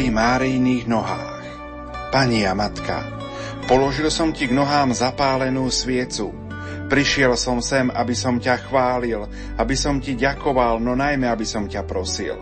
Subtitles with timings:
[0.00, 1.44] Pri Márijných nohách
[2.08, 3.04] Pani a matka,
[3.68, 6.32] položil som ti k nohám zapálenú sviecu.
[6.88, 9.28] Prišiel som sem, aby som ťa chválil,
[9.60, 12.32] aby som ti ďakoval, no najmä, aby som ťa prosil.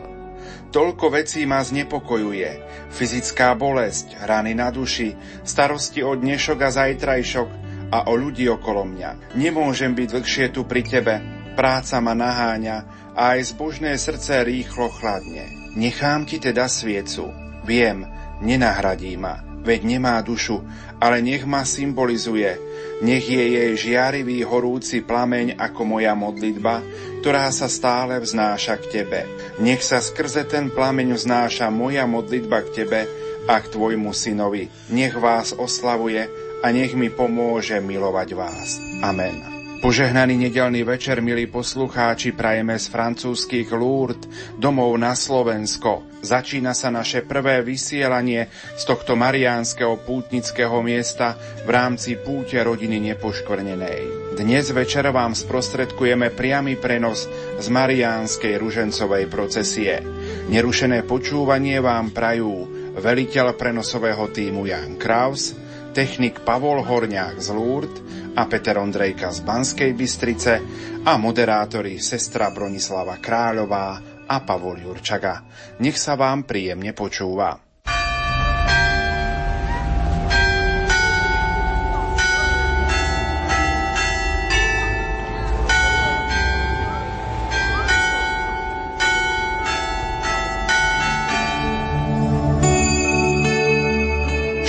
[0.70, 2.62] Toľko vecí ma znepokojuje.
[2.94, 7.48] Fyzická bolesť, rany na duši, starosti o dnešok a zajtrajšok
[7.90, 9.34] a o ľudí okolo mňa.
[9.34, 11.14] Nemôžem byť dlhšie tu pri tebe,
[11.58, 12.76] práca ma naháňa
[13.18, 15.74] a aj zbožné srdce rýchlo chladne.
[15.74, 17.37] Nechám ti teda sviecu.
[17.68, 18.08] Viem,
[18.40, 20.64] nenahradí ma, veď nemá dušu,
[20.96, 22.56] ale nech ma symbolizuje.
[23.04, 26.80] Nech je jej žiarivý horúci plameň ako moja modlitba,
[27.20, 29.20] ktorá sa stále vznáša k tebe.
[29.60, 33.00] Nech sa skrze ten plameň vznáša moja modlitba k tebe
[33.44, 34.72] a k tvojmu synovi.
[34.88, 36.24] Nech vás oslavuje
[36.64, 38.80] a nech mi pomôže milovať vás.
[39.04, 39.57] Amen.
[39.78, 44.26] Požehnaný nedelný večer, milí poslucháči, prajeme z francúzskych Lourdes
[44.58, 46.02] domov na Slovensko.
[46.18, 54.34] Začína sa naše prvé vysielanie z tohto mariánskeho pútnického miesta v rámci púte rodiny nepoškvrnenej.
[54.34, 57.30] Dnes večer vám sprostredkujeme priamy prenos
[57.62, 60.02] z mariánskej ružencovej procesie.
[60.50, 62.66] Nerušené počúvanie vám prajú
[62.98, 65.54] veliteľ prenosového týmu Jan Kraus,
[65.98, 67.98] technik Pavol Horňák z Lourdes
[68.38, 70.62] a Peter Ondrejka z Banskej Bystrice
[71.02, 73.98] a moderátori sestra Bronislava Kráľová
[74.30, 75.42] a Pavol Jurčaga.
[75.82, 77.67] Nech sa vám príjemne počúva.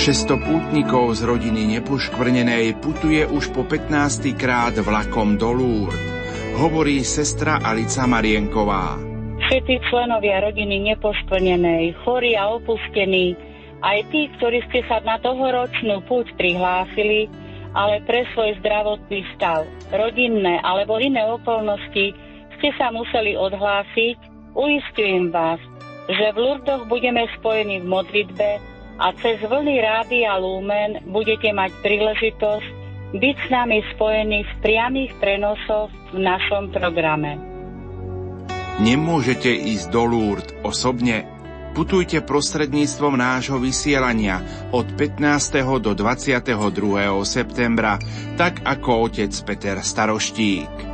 [0.09, 4.33] Šesto pútnikov z rodiny nepoškvrnenej putuje už po 15.
[4.33, 6.01] krát vlakom do Lourdes.
[6.57, 8.97] Hovorí sestra Alica Marienková.
[9.37, 13.37] Všetci členovia rodiny nepoškvrnenej, chorí a opustení,
[13.85, 17.29] aj tí, ktorí ste sa na tohoročnú púť prihlásili,
[17.77, 22.17] ale pre svoj zdravotný stav, rodinné alebo iné okolnosti
[22.57, 24.17] ste sa museli odhlásiť,
[24.57, 25.61] uistujem vás,
[26.09, 32.67] že v Lurdoch budeme spojení v modlitbe a cez vlny Rádia Lumen budete mať príležitosť
[33.15, 37.39] byť s nami spojení v priamých prenosoch v našom programe.
[38.79, 41.25] Nemôžete ísť do Lourdes osobne?
[41.73, 44.41] Putujte prostredníctvom nášho vysielania
[44.73, 45.79] od 15.
[45.79, 46.57] do 22.
[47.23, 48.01] septembra,
[48.35, 50.88] tak ako otec Peter Staroštík.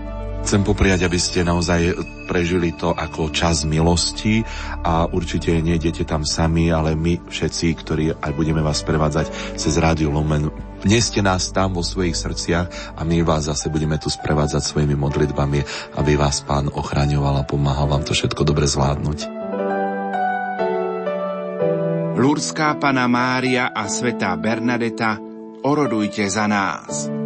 [0.46, 1.98] Chcem popriať, aby ste naozaj
[2.30, 4.46] prežili to ako čas milosti
[4.86, 10.14] a určite nejdete tam sami, ale my všetci, ktorí aj budeme vás prevádzať cez Rádio
[10.14, 10.54] Lumen,
[10.86, 15.66] neste nás tam vo svojich srdciach a my vás zase budeme tu sprevádzať svojimi modlitbami,
[15.98, 19.20] aby vás Pán ochraňoval a pomáhal vám to všetko dobre zvládnuť.
[22.22, 25.18] Lurská Pana Mária a Svetá Bernadeta,
[25.66, 27.25] orodujte za nás.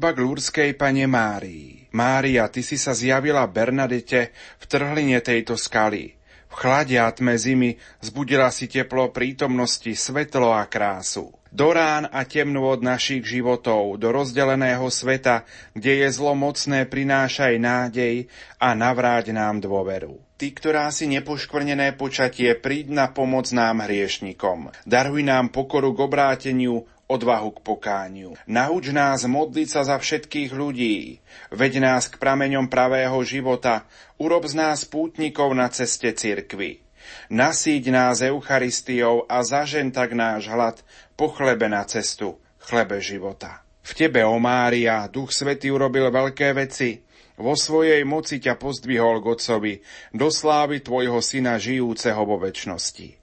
[0.00, 1.84] Modlitba k Lúrskej pane Márii.
[1.92, 6.16] Mária, ty si sa zjavila Bernadete v trhline tejto skaly.
[6.48, 11.28] V chlade a tme zimy zbudila si teplo prítomnosti, svetlo a krásu.
[11.52, 15.44] Do rán a temnú od našich životov, do rozdeleného sveta,
[15.76, 18.24] kde je zlo mocné, prinášaj nádej
[18.56, 20.16] a navráť nám dôveru.
[20.40, 24.72] Ty, ktorá si nepoškvrnené počatie, príď na pomoc nám hriešnikom.
[24.88, 28.30] Daruj nám pokoru k obráteniu, odvahu k pokániu.
[28.46, 31.18] Nauč nás modliť sa za všetkých ľudí.
[31.50, 33.90] Veď nás k prameňom pravého života.
[34.22, 36.86] Urob z nás pútnikov na ceste cirkvy.
[37.26, 40.78] Nasíď nás Eucharistiou a zažen tak náš hlad
[41.18, 43.66] po chlebe na cestu, chlebe života.
[43.82, 47.02] V tebe, o Mária, Duch Svetý urobil veľké veci.
[47.40, 49.74] Vo svojej moci ťa pozdvihol k Otcovi,
[50.12, 53.19] do slávy tvojho syna žijúceho vo väčšnosti.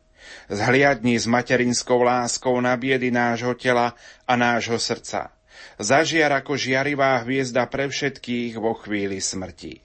[0.48, 3.94] Zhliadni s materinskou láskou na biedy nášho tela
[4.24, 5.32] a nášho srdca.
[5.78, 9.82] Zažiar ako žiarivá hviezda pre všetkých vo chvíli smrti.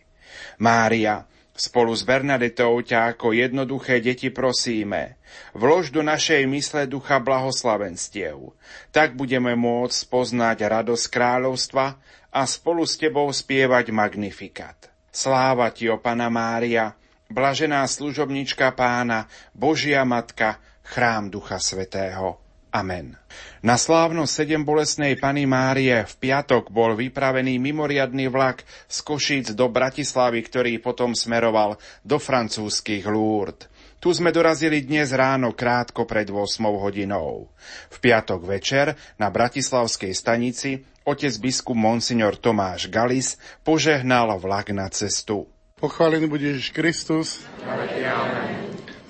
[0.60, 5.20] Mária, spolu s Bernadetou ťa ako jednoduché deti prosíme,
[5.52, 8.56] vlož do našej mysle ducha blahoslavenstiev.
[8.88, 11.86] Tak budeme môcť poznať radosť kráľovstva
[12.32, 14.88] a spolu s tebou spievať magnifikat.
[15.12, 16.96] Sláva ti, o Pana Mária,
[17.32, 22.38] blažená služobnička pána, Božia Matka, chrám Ducha Svetého.
[22.72, 23.20] Amen.
[23.60, 29.68] Na slávno sedem bolesnej Pany Márie v piatok bol vypravený mimoriadný vlak z Košíc do
[29.68, 33.68] Bratislavy, ktorý potom smeroval do francúzskych Lourdes.
[34.02, 37.52] Tu sme dorazili dnes ráno krátko pred 8 hodinou.
[37.92, 45.46] V piatok večer na Bratislavskej stanici otec biskup Monsignor Tomáš Galis požehnal vlak na cestu.
[45.82, 47.42] Pochválený bude Ježiš Kristus.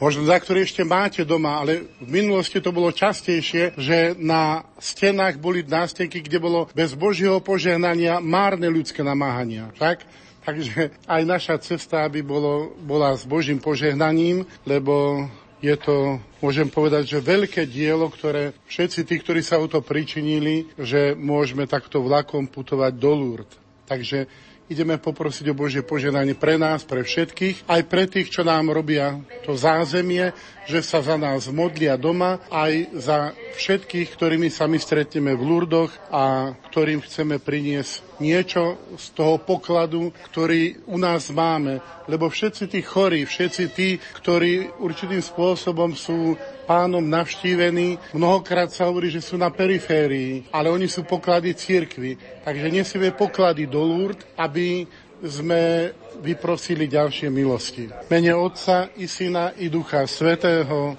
[0.00, 5.36] Možno za ktorý ešte máte doma, ale v minulosti to bolo častejšie, že na stenách
[5.36, 9.68] boli nástenky, kde bolo bez Božieho požehnania márne ľudské namáhania.
[9.76, 10.00] Tak?
[10.48, 15.28] Takže aj naša cesta aby bolo, bola s Božím požehnaním, lebo
[15.60, 20.72] je to, môžem povedať, že veľké dielo, ktoré všetci tí, ktorí sa o to pričinili,
[20.80, 23.60] že môžeme takto vlakom putovať do Lourdes.
[23.84, 24.24] Takže
[24.72, 29.20] ideme poprosiť o Božie poženanie pre nás, pre všetkých, aj pre tých, čo nám robia
[29.44, 30.32] to zázemie,
[30.66, 33.18] že sa za nás modlia doma, aj za
[33.60, 40.14] všetkých, ktorými sa my stretneme v Lurdoch a ktorým chceme priniesť niečo z toho pokladu,
[40.30, 41.82] ktorý u nás máme.
[42.06, 49.10] Lebo všetci tí chorí, všetci tí, ktorí určitým spôsobom sú pánom navštívení, mnohokrát sa hovorí,
[49.10, 52.14] že sú na periférii, ale oni sú poklady církvy.
[52.46, 54.86] Takže nesieme poklady do Lourdes, aby
[55.22, 55.90] sme
[56.22, 57.90] vyprosili ďalšie milosti.
[58.10, 60.94] Mene Otca i Syna i Ducha Svetého.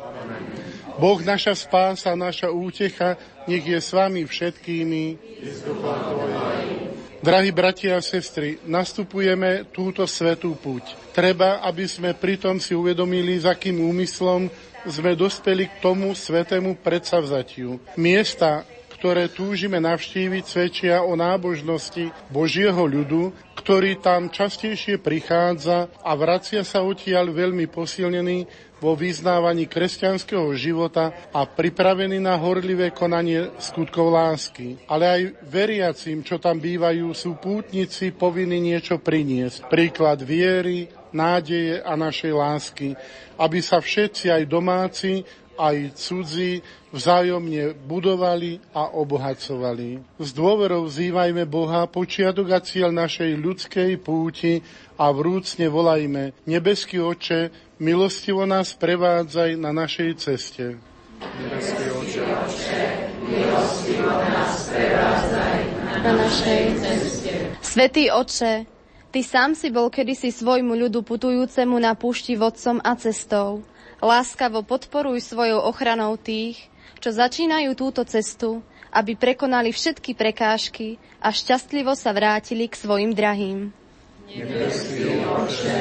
[0.93, 3.17] Boh naša spása, naša útecha,
[3.49, 5.03] nech je s vami všetkými.
[7.23, 10.91] Drahí bratia a sestry, nastupujeme túto svetú púť.
[11.15, 14.51] Treba, aby sme pritom si uvedomili, s akým úmyslom
[14.83, 17.79] sme dospeli k tomu svetému predsavzatiu.
[17.95, 18.67] Miesta,
[18.99, 26.83] ktoré túžime navštíviť, svedčia o nábožnosti Božieho ľudu, ktorý tam častejšie prichádza a vracia sa
[26.83, 28.51] odtiaľ veľmi posilnený
[28.83, 34.75] vo vyznávaní kresťanského života a pripravený na horlivé konanie skutkov lásky.
[34.91, 39.71] Ale aj veriacim, čo tam bývajú, sú pútnici povinní niečo priniesť.
[39.71, 42.89] Príklad viery, nádeje a našej lásky,
[43.39, 45.23] aby sa všetci aj domáci
[45.53, 50.01] aj cudzí vzájomne budovali a obohacovali.
[50.17, 54.61] S dôverou vzývajme Boha počiatok a cieľ našej ľudskej púti
[55.03, 57.51] a vrúcne volajme Nebeský oče,
[57.83, 60.79] milostivo nás prevádzaj na našej ceste.
[61.19, 62.23] Nebeský oče,
[63.27, 67.33] milostivo nás prevádzaj na našej ceste.
[67.59, 68.63] Svetý oče,
[69.13, 73.61] Ty sám si bol kedysi svojmu ľudu putujúcemu na púšti vodcom a cestou.
[74.01, 76.65] Láskavo podporuj svojou ochranou tých,
[76.97, 83.82] čo začínajú túto cestu, aby prekonali všetky prekážky a šťastlivo sa vrátili k svojim drahým.
[84.33, 85.77] Nebeský oče,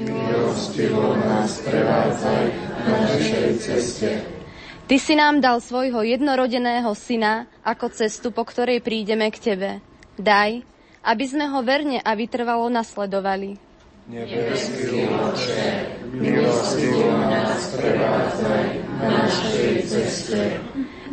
[0.00, 2.44] milostivo nás prevádzaj
[2.88, 4.10] na našej ceste.
[4.88, 9.70] Ty si nám dal svojho jednorodeného syna ako cestu, po ktorej prídeme k Tebe.
[10.16, 10.64] Daj,
[11.04, 13.70] aby sme ho verne a vytrvalo nasledovali
[14.10, 15.62] Nebeský oče,
[16.18, 18.66] milostivo nás prevádzaj
[18.98, 20.58] na našej ceste.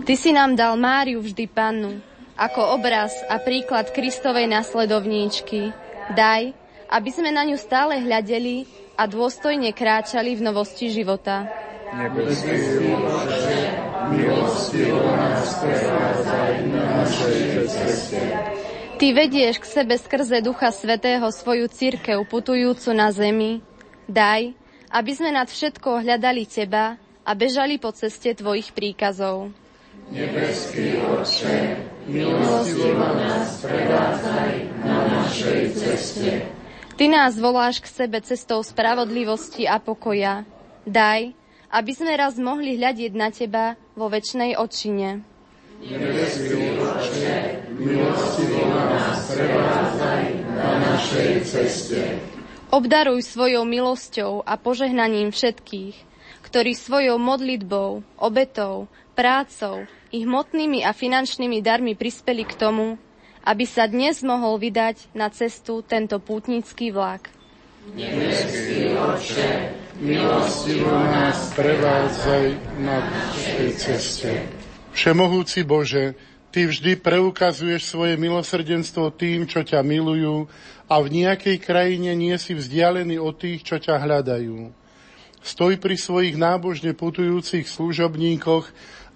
[0.01, 2.01] Ty si nám dal Máriu vždy pannu,
[2.33, 5.69] ako obraz a príklad Kristovej nasledovníčky.
[6.17, 8.67] Daj, aby sme na ňu stále hľadeli
[8.97, 11.45] a dôstojne kráčali v novosti života.
[11.87, 13.59] Nebeský oče,
[14.11, 17.39] milostivo nás prevádzaj na našej
[17.71, 18.21] ceste.
[18.97, 23.61] Ty vedieš k sebe skrze Ducha Svetého svoju církev putujúcu na zemi.
[24.09, 24.51] Daj,
[24.89, 29.53] aby sme nad všetko hľadali Teba a bežali po ceste Tvojich príkazov.
[30.09, 31.77] Nebeský Otče,
[32.09, 36.56] milostivo nás prevádzaj na našej ceste.
[36.97, 40.49] Ty nás voláš k sebe cestou spravodlivosti a pokoja.
[40.81, 41.29] Daj,
[41.69, 45.21] aby sme raz mohli hľadiť na Teba vo väčšnej očine.
[52.73, 55.95] Obdaruj svojou milosťou a požehnaním všetkých,
[56.49, 62.97] ktorí svojou modlitbou, obetou, prácou i hmotnými a finančnými darmi prispeli k tomu,
[63.47, 67.31] aby sa dnes mohol vydať na cestu tento pútnický vlak.
[67.95, 69.71] Nebeský Otče,
[70.03, 72.45] milostivo nás prevádzaj
[72.83, 74.31] na našej ceste.
[74.91, 80.47] Všemohúci Bože, Ty vždy preukazuješ svoje milosrdenstvo tým, čo ťa milujú
[80.87, 84.71] a v nejakej krajine nie si vzdialený od tých, čo ťa hľadajú.
[85.43, 88.65] Stoj pri svojich nábožne putujúcich služobníkoch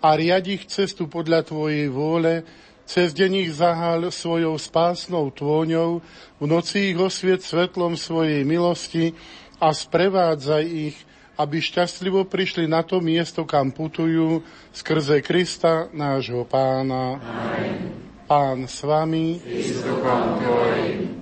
[0.05, 2.45] a riadi ich cestu podľa Tvojej vôle,
[2.91, 6.03] cez deň ich zahal svojou spásnou tôňou,
[6.36, 9.15] v noci ich osviet svetlom svojej milosti
[9.63, 10.98] a sprevádzaj ich
[11.41, 17.17] aby šťastlivo prišli na to miesto, kam putujú, skrze Krista, nášho pána.
[17.17, 17.98] Amen.
[18.29, 19.41] Pán s vami.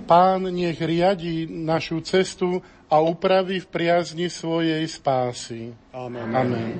[0.04, 2.60] Pán nech riadi našu cestu
[2.90, 5.72] a upraví v priazni svojej spásy.
[5.94, 6.30] Amen.
[6.36, 6.70] Amen.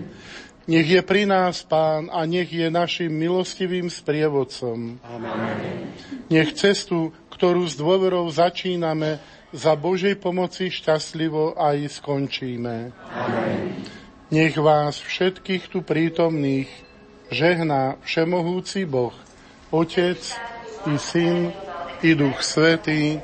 [0.70, 5.02] Nech je pri nás Pán a nech je našim milostivým sprievodcom.
[5.02, 5.90] Amen.
[6.30, 9.18] Nech cestu, ktorú s dôverou začíname,
[9.50, 12.94] za Božej pomoci šťastlivo aj skončíme.
[12.94, 13.82] Amen.
[14.30, 16.70] Nech vás všetkých tu prítomných
[17.34, 19.14] žehná všemohúci Boh,
[19.74, 20.22] Otec
[20.86, 21.50] i Syn
[22.06, 23.18] i Duch Svetý.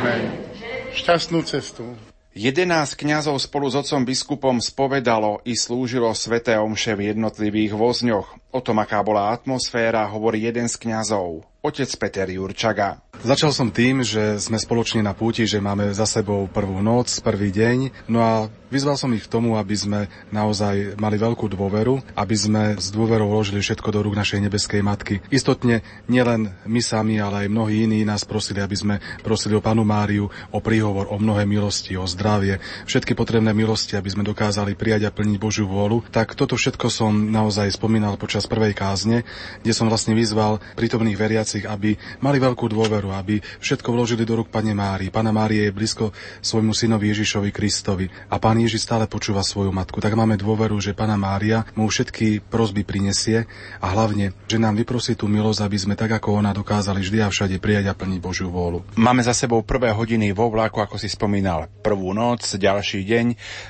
[0.00, 0.48] Amen.
[0.96, 2.05] Šťastnú cestu.
[2.36, 8.28] Jedenásť kňazov spolu s otcom biskupom spovedalo i slúžilo sveté omše v jednotlivých vozňoch.
[8.52, 13.00] O tom, aká bola atmosféra, hovorí jeden z kňazov, otec Peter Jurčaga.
[13.24, 17.48] Začal som tým, že sme spoločne na púti, že máme za sebou prvú noc, prvý
[17.48, 18.08] deň.
[18.12, 22.62] No a vyzval som ich k tomu, aby sme naozaj mali veľkú dôveru, aby sme
[22.76, 25.24] s dôverou vložili všetko do rúk našej nebeskej matky.
[25.32, 25.80] Istotne
[26.12, 28.94] nielen my sami, ale aj mnohí iní nás prosili, aby sme
[29.24, 34.12] prosili o panu Máriu, o príhovor, o mnohé milosti, o zdravie, všetky potrebné milosti, aby
[34.12, 36.04] sme dokázali prijať a plniť Božiu vôľu.
[36.12, 39.24] Tak toto všetko som naozaj spomínal počas prvej kázne,
[39.62, 44.42] kde som vlastne vyzval prítomných veriacich, aby mali veľkú dôveru vieru, aby všetko vložili do
[44.42, 45.14] rúk Pane Márii.
[45.14, 46.10] Pana Márie je blízko
[46.42, 50.02] svojmu synovi Ježišovi Kristovi a Pán Ježiš stále počúva svoju matku.
[50.02, 53.46] Tak máme dôveru, že Pana Mária mu všetky prosby prinesie
[53.78, 57.30] a hlavne, že nám vyprosí tú milosť, aby sme tak ako ona dokázali vždy a
[57.30, 58.82] všade prijať a plniť Božiu vôľu.
[58.98, 63.26] Máme za sebou prvé hodiny vo vlaku, ako si spomínal, prvú noc, ďalší deň.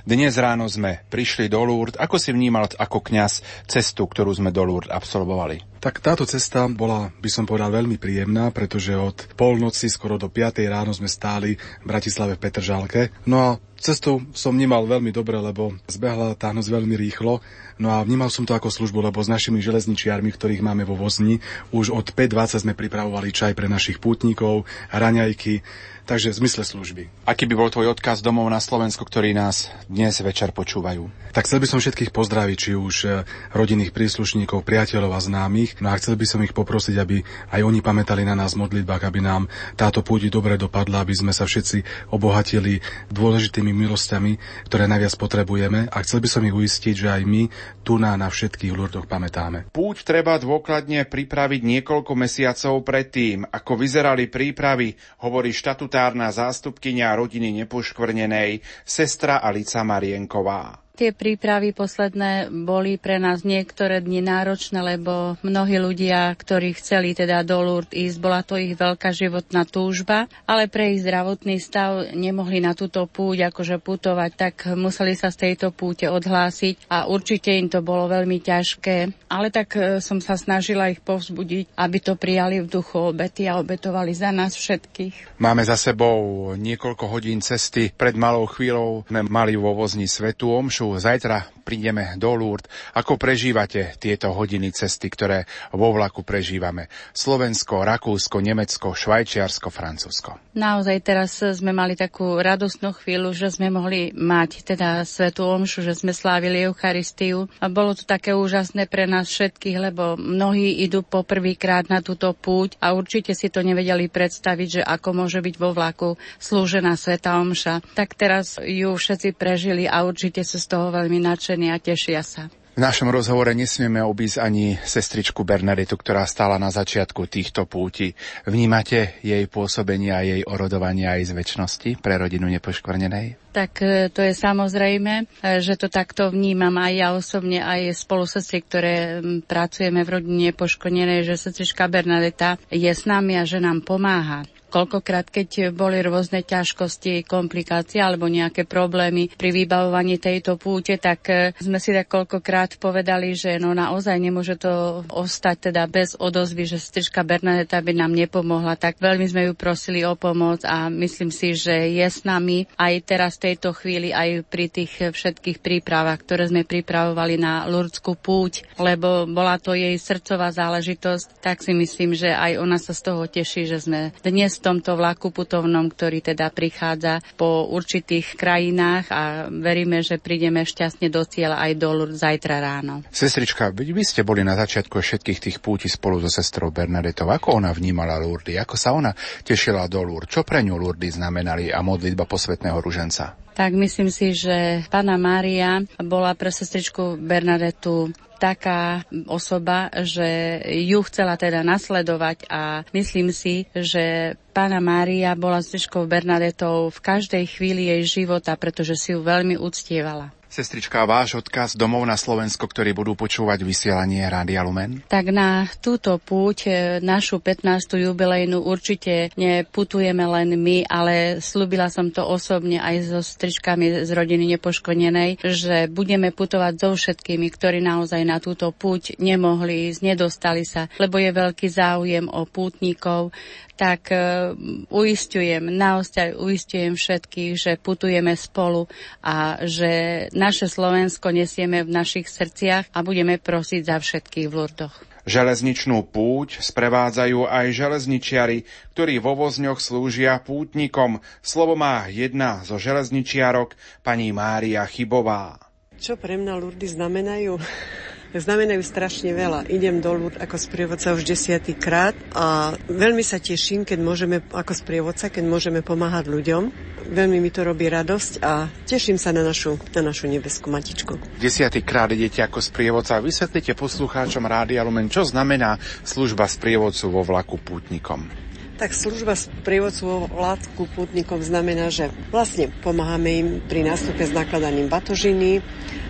[0.08, 1.98] Dnes ráno sme prišli do Lourdes.
[2.00, 5.75] Ako si vnímal ako kňaz cestu, ktorú sme do Lourdes absolvovali?
[5.86, 10.66] Tak táto cesta bola, by som povedal, veľmi príjemná, pretože od polnoci skoro do 5.
[10.66, 13.14] ráno sme stáli v Bratislave v Petržálke.
[13.30, 13.48] No a
[13.86, 17.38] Cestu som vnímal veľmi dobre, lebo zbehla tá noc veľmi rýchlo.
[17.78, 21.38] No a vnímal som to ako službu, lebo s našimi železničiarmi, ktorých máme vo vozni,
[21.70, 25.62] už od 5.20 sme pripravovali čaj pre našich pútnikov, raňajky,
[26.06, 27.02] Takže v zmysle služby.
[27.26, 31.10] Aký by bol tvoj odkaz domov na Slovensku, ktorí nás dnes večer počúvajú?
[31.34, 33.08] Tak chcel by som všetkých pozdraviť, či už e,
[33.50, 35.82] rodinných príslušníkov, priateľov a známych.
[35.82, 39.02] No a chcel by som ich poprosiť, aby aj oni pamätali na nás v modlitbách,
[39.02, 41.82] aby nám táto púť dobre dopadla, aby sme sa všetci
[42.14, 42.78] obohatili
[43.10, 44.33] dôležitými milosťami,
[44.68, 45.88] ktoré najviac potrebujeme.
[45.88, 47.42] A chcel by som ich uistiť, že aj my
[47.80, 49.73] tu na, na všetkých lurdoch pamätáme.
[49.73, 54.92] Púť treba dôkladne pripraviť niekoľko mesiacov predtým, ako vyzerali prípravy,
[55.25, 60.85] hovorí štatút statutárna zástupkynia rodiny nepoškvrnenej, sestra Alica Marienková.
[60.97, 67.45] Tie prípravy posledné boli pre nás niektoré dni náročné, lebo mnohí ľudia, ktorí chceli teda
[67.45, 72.65] do Lourdes ísť, bola to ich veľká životná túžba, ale pre ich zdravotný stav nemohli
[72.65, 77.69] na túto púť akože putovať, tak museli sa z tejto púte odhlásiť a určite im
[77.69, 79.28] to bolo veľmi ťažké.
[79.28, 83.61] Ale tak e, som sa snažila ich povzbudiť, aby to prijali v duchu obety a
[83.61, 85.37] obetovali za nás všetkých.
[85.45, 87.93] Máme za sebou niekoľko hodín cesty.
[87.93, 92.70] Pred malou chvíľou sme mali vo vozni Svetu Omšu, zajtra prídeme do Lourdes.
[92.94, 96.86] Ako prežívate tieto hodiny cesty, ktoré vo vlaku prežívame?
[97.10, 100.38] Slovensko, Rakúsko, Nemecko, Švajčiarsko, Francúzsko.
[100.54, 105.99] Naozaj teraz sme mali takú radostnú chvíľu, že sme mohli mať teda Svetu Omšu, že
[105.99, 107.50] sme slávili Eucharistiu.
[107.58, 112.78] A bolo to také úžasné pre nás všetkých, lebo mnohí idú poprvýkrát na túto púť
[112.78, 117.96] a určite si to nevedeli predstaviť, že ako môže byť vo vlaku slúžená Sveta Omša.
[117.96, 122.52] Tak teraz ju všetci prežili a určite sú z toho veľmi nadšení a tešia sa.
[122.76, 128.12] V našom rozhovore nesmieme obísť ani sestričku Bernadetu, ktorá stála na začiatku týchto púti.
[128.45, 133.56] Vnímate jej pôsobenie a jej orodovanie aj z väčšnosti pre rodinu nepoškvrnenej?
[133.56, 138.28] Tak e, to je samozrejme, e, že to takto vnímam aj ja osobne, aj spolu
[138.28, 143.89] sestry, ktoré pracujeme v rodine nepoškvrnenej, že sestrička Bernadeta je s nami a že nám
[143.89, 151.20] pomáha koľkokrát, keď boli rôzne ťažkosti, komplikácie alebo nejaké problémy pri vybavovaní tejto púte, tak
[151.30, 156.66] e, sme si tak koľkokrát povedali, že no naozaj nemôže to ostať teda bez odozvy,
[156.66, 158.74] že strička Bernadeta by nám nepomohla.
[158.76, 162.94] Tak veľmi sme ju prosili o pomoc a myslím si, že je s nami aj
[163.06, 168.66] teraz v tejto chvíli, aj pri tých všetkých prípravách, ktoré sme pripravovali na Lurdskú púť,
[168.80, 173.22] lebo bola to jej srdcová záležitosť, tak si myslím, že aj ona sa z toho
[173.28, 179.52] teší, že sme dnes v tomto vlaku putovnom, ktorý teda prichádza po určitých krajinách a
[179.52, 183.04] veríme, že prídeme šťastne do cieľa aj do Lourdes zajtra ráno.
[183.12, 187.28] Sestrička, vy ste boli na začiatku všetkých tých púti spolu so sestrou Bernadetou.
[187.28, 188.58] Ako ona vnímala Lourdes?
[188.58, 189.14] Ako sa ona
[189.45, 190.32] tešila do Lourdes?
[190.32, 193.46] Čo pre ňu Lourdes znamenali a modlitba posvetného ruženca?
[193.56, 199.00] Tak myslím si, že pána Mária bola pre sestričku Bernadetu taká
[199.32, 206.92] osoba, že ju chcela teda nasledovať a myslím si, že pána Mária bola s Bernadetou
[206.92, 210.35] v každej chvíli jej života, pretože si ju veľmi uctievala.
[210.47, 215.02] Sestrička, váš odkaz domov na Slovensko, ktorí budú počúvať vysielanie Rádia Lumen?
[215.11, 217.99] Tak na túto púť, e, našu 15.
[217.99, 224.54] jubilejnu určite neputujeme len my, ale slúbila som to osobne aj so stričkami z rodiny
[224.54, 230.87] nepoškodenej, že budeme putovať so všetkými, ktorí naozaj na túto púť nemohli ísť, nedostali sa,
[231.02, 233.35] lebo je veľký záujem o pútnikov,
[233.76, 234.56] tak uh,
[234.89, 238.89] uistujem, naozaj uistujem všetkých, že putujeme spolu
[239.21, 244.94] a že naše Slovensko nesieme v našich srdciach a budeme prosiť za všetkých v Lurdoch.
[245.26, 248.62] Železničnú púť sprevádzajú aj železničiari,
[248.94, 251.18] ktorí vo vozňoch slúžia pútnikom.
[251.42, 253.75] Slovo má jedna zo železničiarok,
[254.06, 255.58] pani Mária Chybová.
[255.99, 257.58] Čo pre mňa Lurdy znamenajú?
[258.34, 259.71] znamenajú strašne veľa.
[259.71, 265.30] Idem dolu ako sprievodca už desiatý krát a veľmi sa teším, keď môžeme ako sprievodca,
[265.30, 266.62] keď môžeme pomáhať ľuďom.
[267.06, 271.39] Veľmi mi to robí radosť a teším sa na našu, na našu nebeskú matičku.
[271.39, 273.23] Desiatý krát idete ako sprievodca.
[273.23, 278.46] Vysvetlite poslucháčom Rádia Lumen, čo znamená služba sprievodcu vo vlaku pútnikom.
[278.76, 279.32] Tak služba
[279.65, 285.65] prievodcu vládku putníkov znamená, že vlastne pomáhame im pri nástupe s nakladaním batožiny,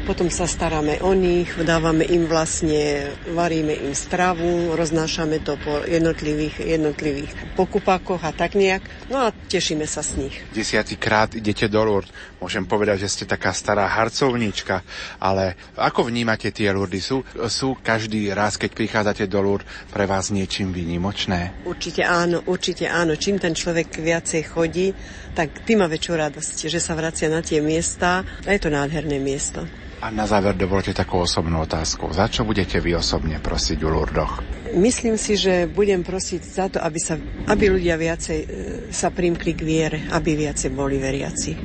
[0.06, 6.62] potom sa staráme o nich, dávame im vlastne, varíme im stravu, roznášame to po jednotlivých,
[6.62, 8.82] jednotlivých pokupákoch a tak nejak.
[9.10, 10.34] No a tešíme sa z nich.
[10.54, 12.14] Desiatýkrát idete do Lourdes.
[12.38, 14.86] Môžem povedať, že ste taká stará harcovníčka,
[15.18, 17.02] ale ako vnímate tie Lourdes?
[17.02, 21.66] Sú, sú každý raz, keď prichádzate do Lourdes, pre vás niečím výnimočné?
[21.66, 22.55] Určite áno, určite
[22.88, 23.14] áno.
[23.16, 24.92] Čím ten človek viacej chodí,
[25.36, 29.20] tak tým má väčšiu radosť, že sa vracia na tie miesta a je to nádherné
[29.20, 29.64] miesto.
[29.96, 32.12] A na záver dovolte takú osobnú otázku.
[32.12, 34.44] Za čo budete vy osobne prosiť u Lurdoch?
[34.76, 37.16] Myslím si, že budem prosiť za to, aby, sa,
[37.48, 38.46] aby ľudia viacej e,
[38.92, 41.56] sa primkli k viere, aby viacej boli veriaci.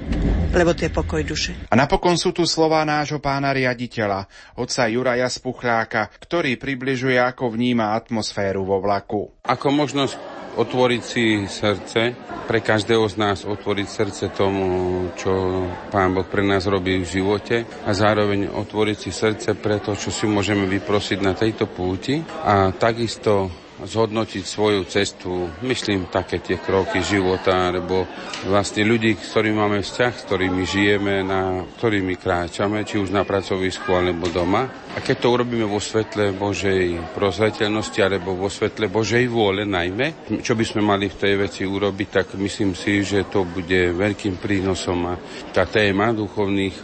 [0.56, 1.67] Lebo to je pokoj duše.
[1.67, 7.99] A napokon sú tu slová nášho pána riaditeľa, otca Juraja Spuchláka, ktorý približuje, ako vníma
[7.99, 9.27] atmosféru vo vlaku.
[9.43, 12.16] Ako možnosť otvoriť si srdce,
[12.48, 17.64] pre každého z nás otvoriť srdce tomu, čo Pán Boh pre nás robí v živote
[17.88, 22.20] a zároveň otvoriť si srdce pre to, čo si môžeme vyprosiť na tejto púti.
[22.44, 28.06] A takisto zhodnotiť svoju cestu, myslím také tie kroky života, alebo
[28.46, 33.26] vlastne ľudí, s ktorými máme vzťah, s ktorými žijeme, na ktorými kráčame, či už na
[33.26, 34.70] pracovisku alebo doma.
[34.91, 40.54] A keď to urobíme vo svetle Božej prozreteľnosti alebo vo svetle Božej vôle najmä, čo
[40.54, 45.00] by sme mali v tej veci urobiť, tak myslím si, že to bude veľkým prínosom
[45.10, 45.15] a
[45.56, 46.78] tá téma duchovných,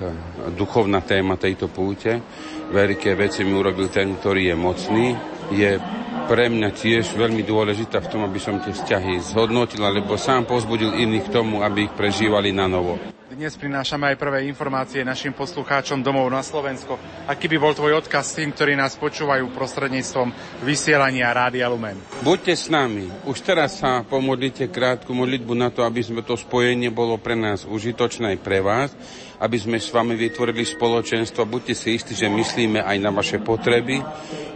[0.56, 2.24] duchovná téma tejto púte,
[2.72, 5.08] veľké veci mi urobil ten, ktorý je mocný,
[5.52, 5.80] je
[6.28, 10.92] pre mňa tiež veľmi dôležitá v tom, aby som tie vzťahy zhodnotil, alebo sám pozbudil
[10.92, 13.17] iných k tomu, aby ich prežívali na novo.
[13.38, 16.98] Dnes prinášame aj prvé informácie našim poslucháčom domov na Slovensko.
[17.30, 20.34] Aký by bol tvoj odkaz tým, ktorí nás počúvajú prostredníctvom
[20.66, 22.02] vysielania Rádia Lumen?
[22.26, 23.06] Buďte s nami.
[23.30, 27.62] Už teraz sa pomodlite krátku modlitbu na to, aby sme to spojenie bolo pre nás
[27.62, 28.90] užitočné aj pre vás
[29.38, 31.46] aby sme s vami vytvorili spoločenstvo.
[31.46, 34.02] Buďte si istí, že myslíme aj na vaše potreby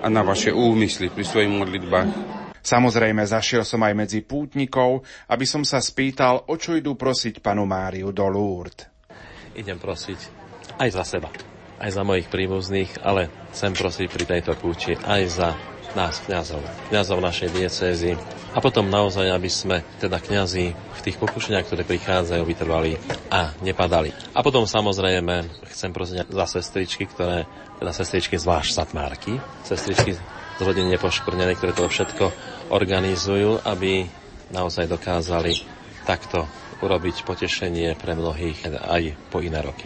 [0.01, 2.40] a na vaše úmysly pri svojich modlitbách.
[2.61, 7.65] Samozrejme, zašiel som aj medzi pútnikov, aby som sa spýtal, o čo idú prosiť panu
[7.65, 8.87] Máriu do Lourdes.
[9.57, 10.19] Idem prosiť
[10.79, 11.29] aj za seba,
[11.81, 15.49] aj za mojich príbuzných, ale chcem prosiť pri tejto púči aj za
[15.91, 18.15] nás, kňazov, kňazov našej diecézy,
[18.51, 22.99] a potom naozaj, aby sme teda kňazi v tých pokušeniach, ktoré prichádzajú, vytrvali
[23.31, 24.11] a nepadali.
[24.35, 27.47] A potom samozrejme chcem prosiť za sestričky, ktoré,
[27.79, 30.19] teda sestričky zvlášť satmárky, sestričky
[30.59, 32.25] z rodiny nepoškvrnené, ktoré to všetko
[32.71, 34.07] organizujú, aby
[34.49, 35.53] naozaj dokázali
[36.07, 36.47] takto
[36.81, 39.85] urobiť potešenie pre mnohých aj po iné roky.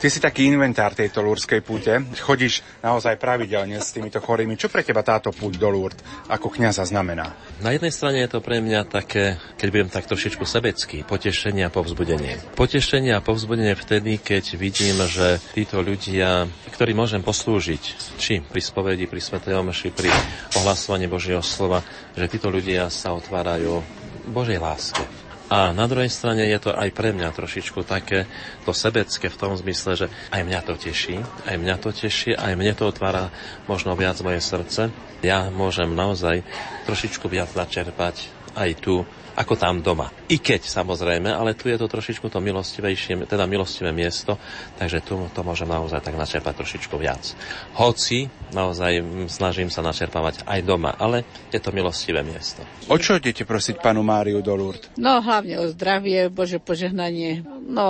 [0.00, 1.92] Ty si taký inventár tejto lúrskej púte.
[2.24, 4.56] Chodíš naozaj pravidelne s týmito chorými.
[4.56, 5.92] Čo pre teba táto púť do Lúrd
[6.24, 7.36] ako kniaza znamená?
[7.60, 11.70] Na jednej strane je to pre mňa také, keď budem tak trošičku sebecký, potešenie a
[11.70, 12.40] povzbudenie.
[12.56, 19.04] Potešenie a povzbudenie vtedy, keď vidím, že títo ľudia, ktorí môžem poslúžiť, či pri spovedi,
[19.04, 20.08] pri svetej omši, pri
[20.56, 21.84] ohlasovaní Božieho slova,
[22.16, 23.84] že títo ľudia sa otvárajú
[24.32, 28.30] Božej láske a na druhej strane je to aj pre mňa trošičku také
[28.62, 31.18] to sebecké v tom zmysle, že aj mňa to teší,
[31.50, 33.34] aj mňa to teší, aj mne to otvára
[33.66, 34.94] možno viac moje srdce.
[35.26, 36.46] Ja môžem naozaj
[36.86, 39.02] trošičku viac načerpať aj tu
[39.40, 40.12] ako tam doma.
[40.28, 44.36] I keď samozrejme, ale tu je to trošičku to milostivejšie, teda milostivé miesto,
[44.76, 47.32] takže tu to môžem naozaj tak načerpať trošičku viac.
[47.80, 49.00] Hoci naozaj
[49.32, 52.60] snažím sa načerpávať aj doma, ale je to milostivé miesto.
[52.92, 54.92] O čo idete prosiť panu Máriu do Lourdes?
[55.00, 57.86] No hlavne o zdravie, Bože požehnanie, no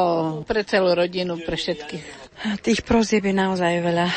[0.46, 2.30] pre celú rodinu, pre všetkých.
[2.64, 4.08] Tých prosieb je naozaj veľa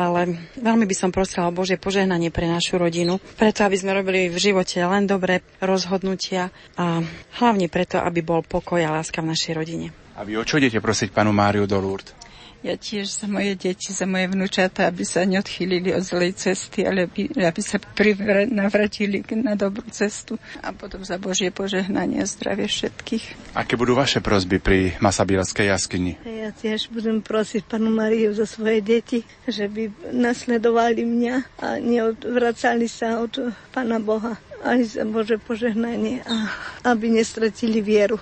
[0.00, 4.32] ale veľmi by som prosila o Božie požehnanie pre našu rodinu, preto aby sme robili
[4.32, 6.48] v živote len dobré rozhodnutia
[6.80, 7.04] a
[7.36, 9.92] hlavne preto, aby bol pokoj a láska v našej rodine.
[10.16, 12.19] A vy o čo idete prosiť panu Máriu do Lourdes?
[12.60, 17.08] Ja tiež za moje deti, za moje vnúčata, aby sa neodchýlili od zlej cesty, ale
[17.08, 20.36] aby, aby sa privr- navratili na dobrú cestu.
[20.60, 23.56] A potom za Božie požehnanie a zdravie všetkých.
[23.56, 26.20] Aké budú vaše prosby pri Masabielskej jaskyni?
[26.28, 32.84] Ja tiež budem prosiť panu Mariu za svoje deti, že by nasledovali mňa a neodvracali
[32.92, 36.52] sa od Pana Boha aj za Bože požehnanie a
[36.84, 38.20] aby nestratili vieru.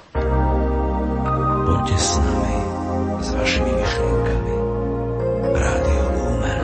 [1.66, 2.67] Poďte s nami
[3.22, 4.54] s vašimi myšlienkami.
[5.54, 6.62] Rádio Lumen.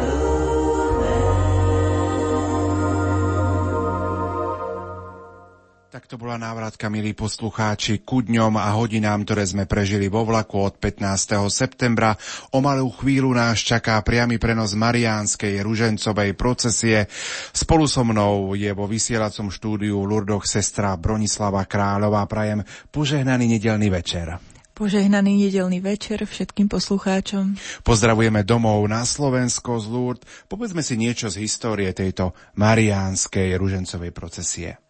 [5.94, 10.66] Tak to bola návratka, milí poslucháči, ku dňom a hodinám, ktoré sme prežili vo vlaku
[10.66, 11.46] od 15.
[11.46, 12.18] septembra.
[12.50, 17.06] O malú chvíľu nás čaká priamy prenos Mariánskej ružencovej procesie.
[17.54, 22.26] Spolu so mnou je vo vysielacom štúdiu Lurdoch sestra Bronislava Kráľová.
[22.26, 24.53] Prajem požehnaný nedelný večer.
[24.74, 27.54] Požehnaný nedelný večer všetkým poslucháčom.
[27.86, 30.26] Pozdravujeme domov na Slovensko z Lourdes.
[30.50, 34.82] Povedzme si niečo z histórie tejto mariánskej ružencovej procesie.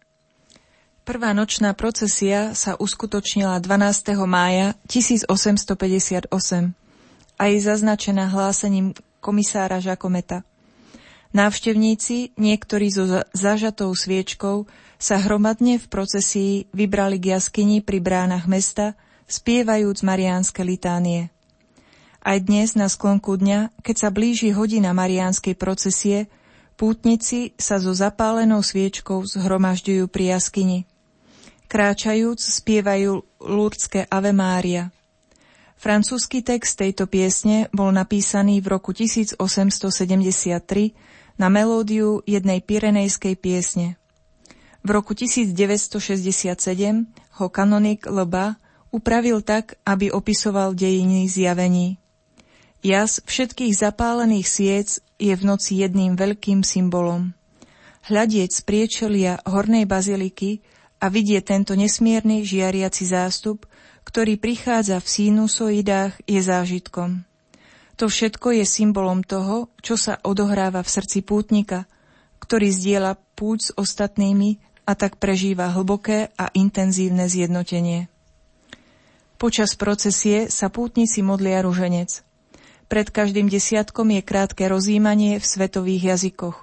[1.05, 4.17] Prvá nočná procesia sa uskutočnila 12.
[4.25, 6.33] mája 1858
[7.37, 10.41] a je zaznačená hlásením komisára Žakometa.
[11.37, 14.65] Návštevníci, niektorí so zažatou sviečkou,
[14.97, 21.29] sa hromadne v procesii vybrali k jaskyni pri bránach mesta, spievajúc mariánske litánie.
[22.25, 26.25] Aj dnes na sklonku dňa, keď sa blíži hodina mariánskej procesie,
[26.73, 30.79] pútnici sa so zapálenou sviečkou zhromažďujú pri jaskyni–
[31.65, 34.93] Kráčajúc spievajú lurdské Ave Mária.
[35.75, 39.35] Francúzsky text tejto piesne bol napísaný v roku 1873
[41.35, 43.97] na melódiu jednej pirenejskej piesne.
[44.85, 45.97] V roku 1967
[47.41, 48.61] ho kanonik Leba
[48.95, 51.99] upravil tak, aby opisoval dejiny zjavení.
[52.79, 57.35] Jas všetkých zapálených sviec je v noci jedným veľkým symbolom.
[58.07, 60.63] Hľadiec priečelia hornej baziliky
[61.03, 63.67] a vidie tento nesmierny žiariaci zástup,
[64.05, 67.25] ktorý prichádza v sinusoidách, je zážitkom.
[67.97, 71.89] To všetko je symbolom toho, čo sa odohráva v srdci pútnika,
[72.37, 78.13] ktorý zdieľa púť s ostatnými a tak prežíva hlboké a intenzívne zjednotenie.
[79.35, 82.23] Počas procesie sa pútnici modlia ruženec.
[82.87, 86.55] Pred každým desiatkom je krátke rozímanie v svetových jazykoch.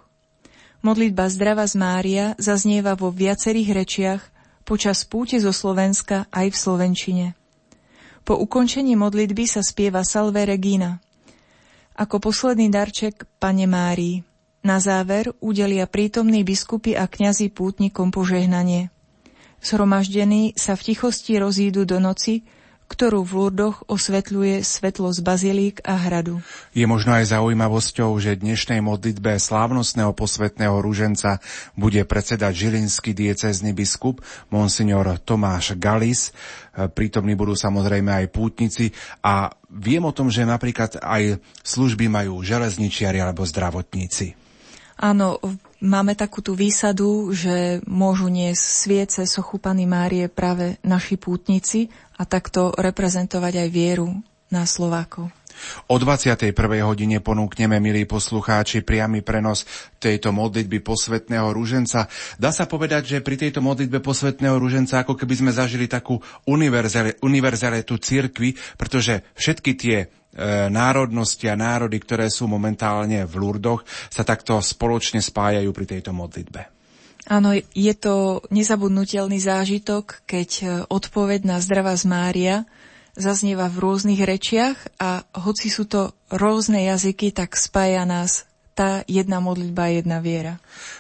[0.81, 4.23] Modlitba Zdrava z Mária zaznieva vo viacerých rečiach
[4.65, 7.27] počas púte zo Slovenska aj v Slovenčine.
[8.25, 10.97] Po ukončení modlitby sa spieva Salve Regina.
[11.93, 14.25] Ako posledný darček Pane Márii.
[14.65, 18.89] Na záver udelia prítomní biskupy a kňazi pútnikom požehnanie.
[19.61, 22.47] Zhromaždení sa v tichosti rozídu do noci,
[22.93, 26.45] ktorú v Lurdoch osvetľuje svetlo z bazilík a hradu.
[26.77, 31.41] Je možno aj zaujímavosťou, že dnešnej modlitbe slávnostného posvetného rúženca
[31.73, 34.21] bude predsedať žilinský diecézny biskup
[34.53, 36.37] monsignor Tomáš Galis.
[36.93, 38.93] Prítomní budú samozrejme aj pútnici
[39.25, 44.37] a viem o tom, že napríklad aj služby majú železničiari alebo zdravotníci.
[45.01, 45.41] Áno,
[45.83, 52.23] máme takú tú výsadu, že môžu niesť sviece sochu Pany Márie práve naši pútnici a
[52.23, 54.09] takto reprezentovať aj vieru
[54.49, 55.29] na Slovákov.
[55.93, 56.55] O 21.
[56.81, 59.69] hodine ponúkneme, milí poslucháči, priamy prenos
[60.01, 62.09] tejto modlitby posvetného rúženca.
[62.41, 66.19] Dá sa povedať, že pri tejto modlitbe posvetného rúženca ako keby sme zažili takú
[67.21, 70.09] univerzalitu cirkvi, pretože všetky tie
[70.73, 76.73] národnosti a národy, ktoré sú momentálne v Lurdoch, sa takto spoločne spájajú pri tejto modlitbe.
[77.31, 82.57] Áno, je to nezabudnutelný zážitok, keď e, odpoveď na zdravá z Mária
[83.15, 89.39] zaznieva v rôznych rečiach a hoci sú to rôzne jazyky, tak spája nás tá jedna
[89.39, 90.57] modlitba, jedna viera.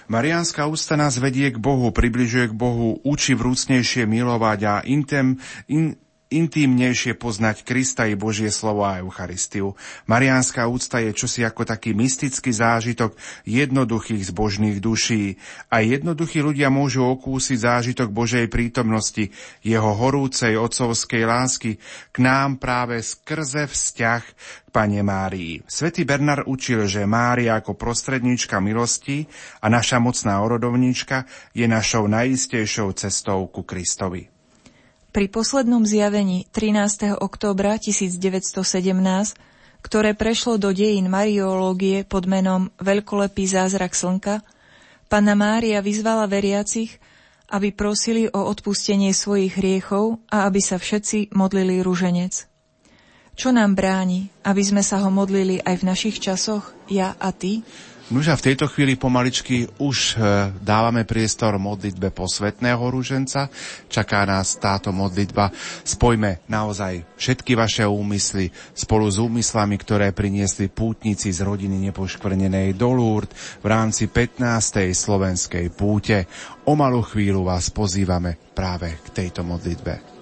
[0.07, 5.40] Mariánska ústa nás vedie k Bohu, približuje k Bohu, učí vrúcnejšie milovať a intem,
[5.73, 5.97] in,
[6.33, 9.77] intímnejšie poznať Krista i Božie slovo a Eucharistiu.
[10.09, 13.12] Mariánska úcta je čosi ako taký mystický zážitok
[13.45, 15.37] jednoduchých zbožných duší.
[15.68, 19.29] A jednoduchí ľudia môžu okúsiť zážitok Božej prítomnosti,
[19.61, 21.77] jeho horúcej otcovskej lásky
[22.11, 25.61] k nám práve skrze vzťah k Pane Márii.
[25.68, 29.29] Svetý Bernard učil, že Mária ako prostredníčka milosti
[29.61, 34.32] a naša mocná orodovníčka je našou najistejšou cestou ku Kristovi.
[35.12, 37.20] Pri poslednom zjavení 13.
[37.20, 38.57] októbra 1917,
[39.85, 44.40] ktoré prešlo do dejín mariológie pod menom Veľkolepý zázrak slnka,
[45.12, 46.96] Panna Mária vyzvala veriacich,
[47.53, 52.48] aby prosili o odpustenie svojich hriechov a aby sa všetci modlili ruženec.
[53.37, 57.61] Čo nám bráni, aby sme sa ho modlili aj v našich časoch, ja a ty?
[58.12, 60.14] Nuža, v tejto chvíli pomaličky už e,
[60.61, 63.48] dávame priestor modlitbe posvetného rúženca.
[63.88, 65.48] Čaká nás táto modlitba.
[65.81, 72.92] Spojme naozaj všetky vaše úmysly spolu s úmyslami, ktoré priniesli pútnici z rodiny nepoškvrnenej do
[72.92, 73.33] Lourdes
[73.64, 74.92] v rámci 15.
[74.92, 76.29] slovenskej púte.
[76.68, 80.12] O malú chvíľu vás pozývame práve k tejto modlitbe.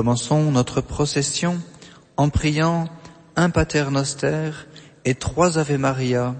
[0.00, 1.60] Commençons notre procession
[2.16, 2.88] en priant
[3.36, 4.50] un paternoster
[5.04, 6.34] et trois Ave Maria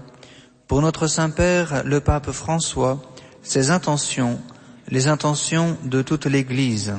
[0.67, 2.99] pour notre Saint-Père, le pape François,
[3.43, 4.39] ses intentions,
[4.87, 6.95] les intentions de toute l'Église.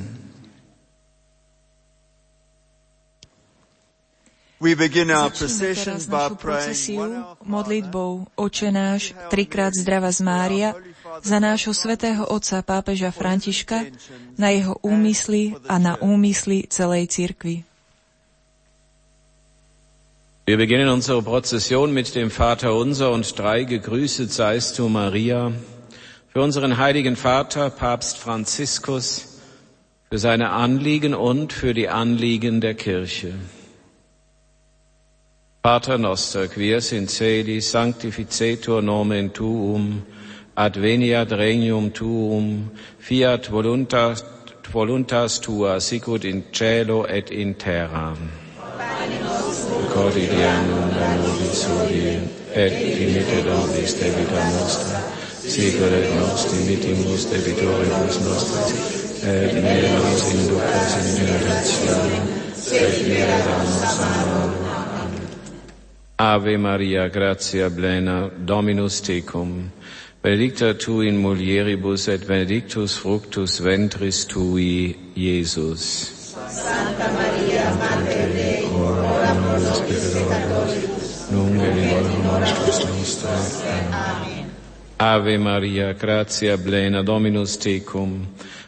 [11.21, 13.85] Za nášho svätého otca pápeža Františka,
[14.41, 17.69] na jeho úmysly a na úmysly celej cirkvi.
[20.43, 25.53] Wir beginnen unsere Prozession mit dem Vater unser und drei Gegrüßet seist du Maria,
[26.33, 29.39] für unseren heiligen Vater Papst Franziskus,
[30.11, 33.35] für seine Anliegen und für die Anliegen der Kirche.
[35.63, 40.03] Pater noster, qui es in celi, sanctificetur nomen tuum,
[40.65, 44.25] adveniat regnum tuum, fiat voluntas,
[44.73, 48.17] voluntas tua, sicut in cielo et in terra.
[49.93, 50.89] Quotidianum
[51.23, 52.15] nobis hodie,
[52.55, 55.01] et dimitte nobis debita nostra,
[55.55, 64.01] sicut et nos dimittimus debitoribus nostris, et ne nos inducas in tentationem, sed libera nos
[64.01, 64.13] a.
[66.23, 69.73] Ave Maria, gratia plena, Dominus tecum,
[70.23, 75.83] Benedicta tu in mulieribus et benedictus fructus ventris tui, Iesus.
[76.47, 83.83] Santa Maria, Mater Dei, ora pro nobis peccatoribus, nunc et in hora mortis nostrae.
[83.91, 84.47] Amen.
[85.01, 88.27] Ave Maria, gratia plena Dominus tecum,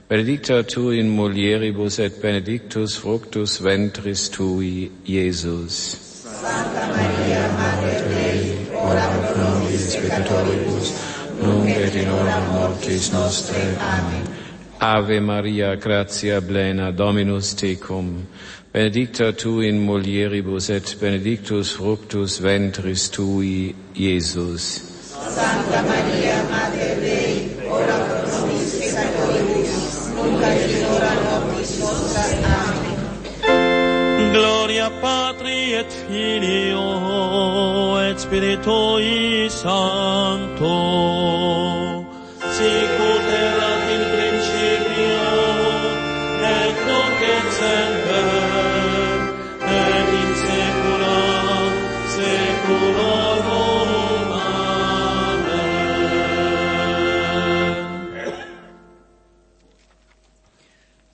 [0.08, 6.02] benedicta tu in mulieribus et benedictus fructus ventris tui, Iesus.
[6.42, 10.63] Santa Maria, Mater Dei, ora pro nobis peccatoribus,
[12.02, 13.12] hora mortis.
[13.12, 14.26] Amen.
[14.80, 18.26] Ave Maria, gratia plena, Dominus tecum,
[18.72, 24.82] benedicta tu in mulieribus et benedictus fructus ventris tui, Iesus.
[25.08, 32.34] Santa Maria, Mater Dei, ora pro nobis peccatoribus, nunc et in hora mortis nostrae.
[32.44, 34.32] Amen.
[34.32, 37.13] Gloria Patri et Filio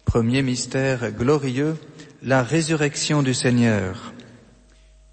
[0.05, 1.77] Premier mystère glorieux,
[2.23, 4.13] la résurrection du Seigneur.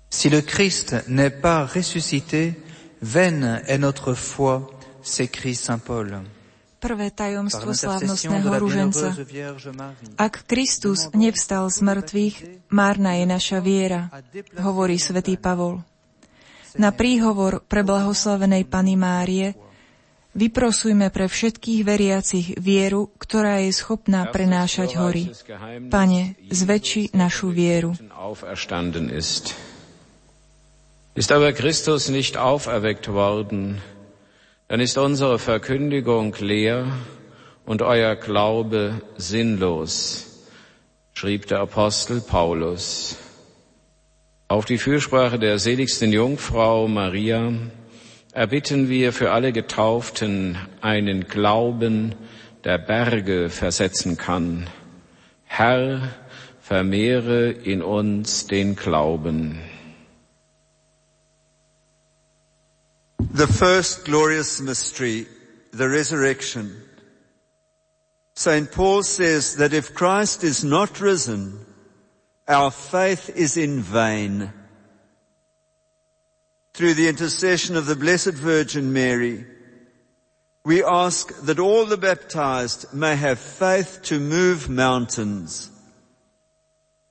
[0.09, 2.55] Si le Christ n'est pas ressuscité,
[3.01, 4.67] vaine est notre foi,
[5.01, 6.23] s'écrit Saint Paul.
[6.77, 9.17] Prvé tajomstvo slávnostného ruženca.
[10.15, 12.35] Ak Kristus nevstal z mŕtvych,
[12.69, 14.13] márna je naša viera,
[14.61, 15.81] hovorí svätý Pavol.
[16.77, 19.57] Na príhovor pre blahoslavenej Pany Márie
[20.37, 25.33] vyprosujme pre všetkých veriacich vieru, ktorá je schopná prenášať hory.
[25.89, 27.97] Pane, zväčši našu vieru.
[31.17, 33.81] Ist aber Christus nicht auferweckt worden,
[34.67, 36.85] dann ist unsere Verkündigung leer
[37.65, 40.45] und euer Glaube sinnlos,
[41.15, 43.17] schrieb der Apostel Paulus.
[44.47, 47.51] Auf die Fürsprache der seligsten Jungfrau Maria
[48.33, 52.13] erbitten wir für alle Getauften einen Glauben,
[52.63, 54.69] der Berge versetzen kann.
[55.45, 56.09] Herr,
[56.61, 59.57] vermehre in uns den Glauben.
[63.31, 65.27] The first glorious mystery,
[65.71, 66.81] the resurrection.
[68.35, 68.71] St.
[68.71, 71.65] Paul says that if Christ is not risen,
[72.47, 74.51] our faith is in vain.
[76.73, 79.45] Through the intercession of the Blessed Virgin Mary,
[80.63, 85.69] we ask that all the baptized may have faith to move mountains.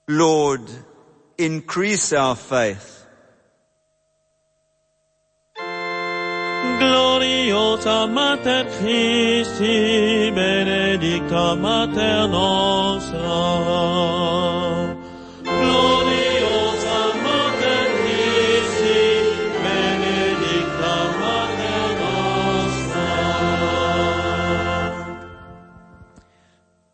[0.08, 0.62] Lord,
[1.36, 3.05] increase our faith.
[6.80, 13.42] gloriosa Mater Christi, benedicta Mater nostra.
[15.42, 19.02] Gloriosa Mater Christi,
[19.62, 23.08] benedicta Mater nostra.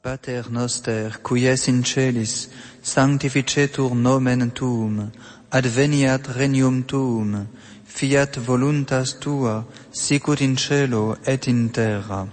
[0.03, 2.49] Pater noster, qui es in celis,
[2.83, 5.11] sanctificetur nomen tuum,
[5.51, 7.47] adveniat regnum tuum,
[7.95, 12.27] fiat voluntas tua, sicut in cielo et in terra.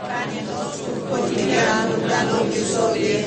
[0.00, 3.18] Pane nostrum quotidianum da nobis hodie,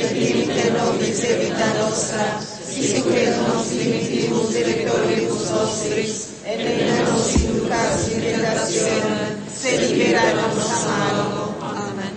[0.00, 6.14] et dimitte nobis debita nostra, sicut et nos dimittimus debitores nostris,
[6.44, 11.26] et ne nos inducas in tentationem, sed libera nos a malo.
[11.60, 12.14] Amen.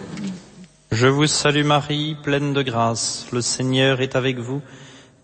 [0.91, 4.61] Je vous salue Marie, pleine de grâce, le Seigneur est avec vous.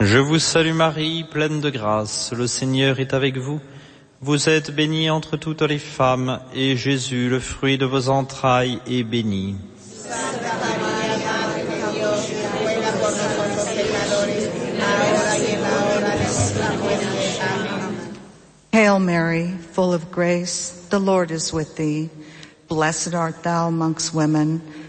[0.00, 3.60] Je vous salue Marie, pleine de grâce, le Seigneur est avec vous.
[4.22, 9.02] Vous êtes bénie entre toutes les femmes, et Jésus, le fruit de vos entrailles, est
[9.02, 9.56] béni.
[18.72, 22.10] Hail Mary, full of grace, the Lord is with thee.
[22.68, 24.60] Blessed art thou amongst women,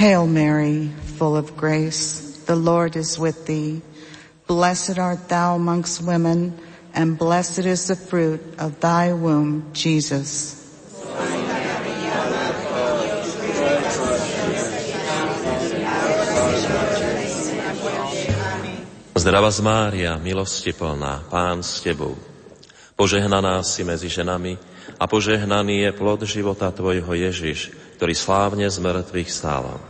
[0.00, 0.88] Hail Mary,
[1.20, 3.84] full of grace, the Lord is with thee.
[4.48, 6.56] Blessed art thou amongst women,
[6.96, 10.56] and blessed is the fruit of thy womb, Jesus.
[19.20, 22.16] Zdravá z Mária, milosti plná, Pán s Tebou.
[22.96, 24.56] Požehnaná si medzi ženami
[24.96, 29.89] a požehnaný je plod života Tvojho Ježiš, ktorý slávne z mŕtvych stála.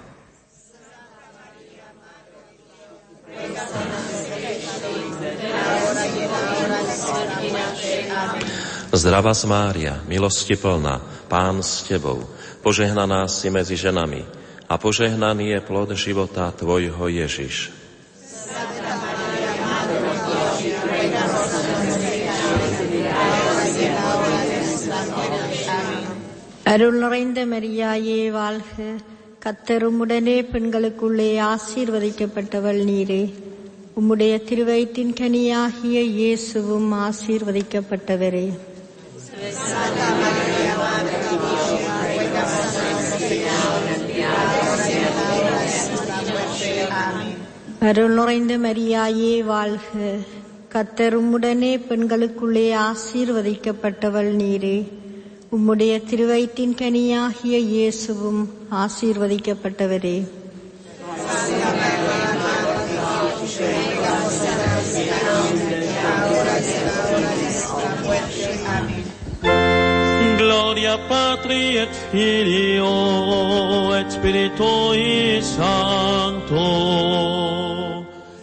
[8.92, 12.24] Zdravá z Mária, milosti plná, Pán s Tebou,
[12.62, 14.22] požehnaná si medzi ženami
[14.66, 17.56] a požehnaný je plod života Tvojho Ježiš.
[26.72, 28.76] அருள் நிறைந்த மரியாயே வாழ்க
[29.46, 33.24] கத்தருமுடனே பெண்களுக்குள்ளே ஆசீர்வதிக்கப்பட்டவள் நீரே
[34.00, 38.48] உம்முடைய திருவயிற்றின் கனியாகிய இயேசுவும் ஆசீர்வதிக்கப்பட்டவரே
[39.43, 41.71] Santa María, Madre de Dios,
[42.07, 42.67] ruega por
[43.23, 44.01] pecadores,
[45.91, 46.71] nuestra muerte.
[47.01, 47.37] Amén.
[47.83, 49.95] அருளுறைந்த மரியாயே வாழ்க
[50.75, 54.77] கத்தர் உம்முடனே பெண்களுக்குள்ளே ஆசீர்வதிக்கப்பட்டவள் நீரே
[55.57, 58.43] உம்முடைய திருவயிற்றின் கனியாகிய இயேசுவும்
[58.83, 60.17] ஆசீர்வதிக்கப்பட்டவரே
[70.51, 76.67] Gloria Patri et Filio et Spiritui Sancto.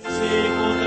[0.08, 0.87] Sicut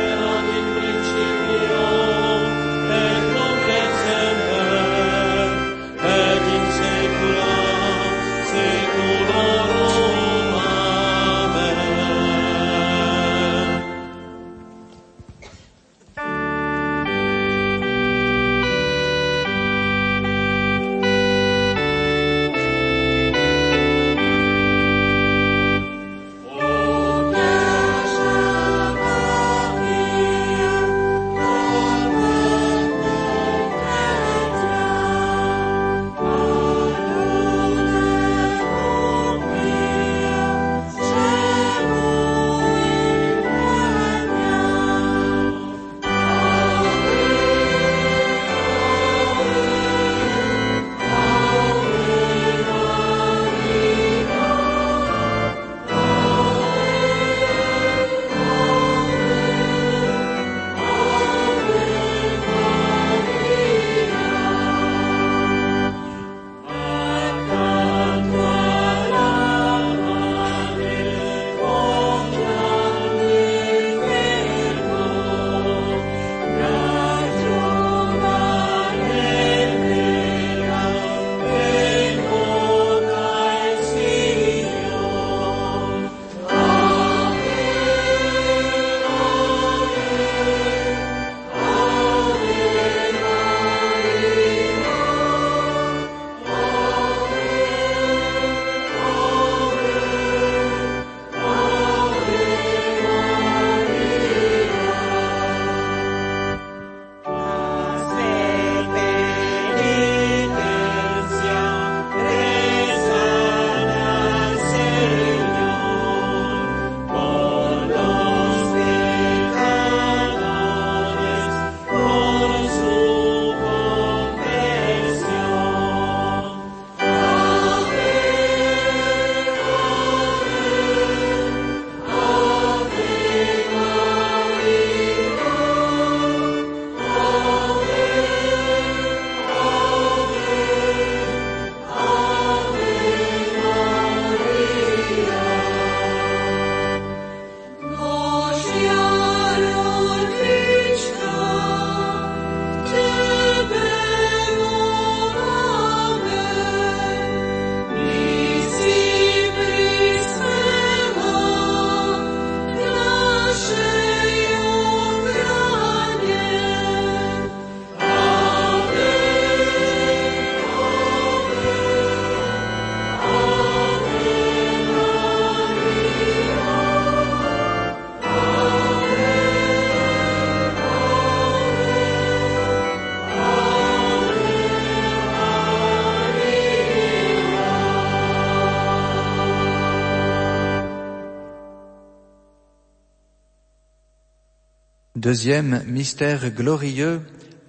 [195.20, 197.20] Deuxième mystère glorieux,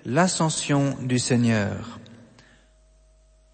[0.05, 1.99] l'ascension du Seigneur.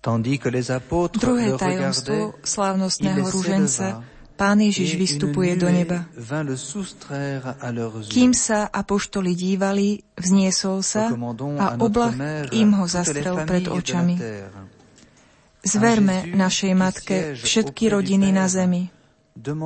[0.03, 4.05] Tandis que les apôtres Druhé le tajomstvo slávnostného rúženca, s'éleva
[4.37, 6.05] Pán Ježiš vystupuje do neba.
[8.05, 11.09] Kým sa apoštoli dívali, vzniesol sa
[11.57, 12.13] a oblak
[12.53, 14.13] im ho zastrel pred očami.
[15.65, 18.93] Zverme našej matke všetky rodiny na zemi.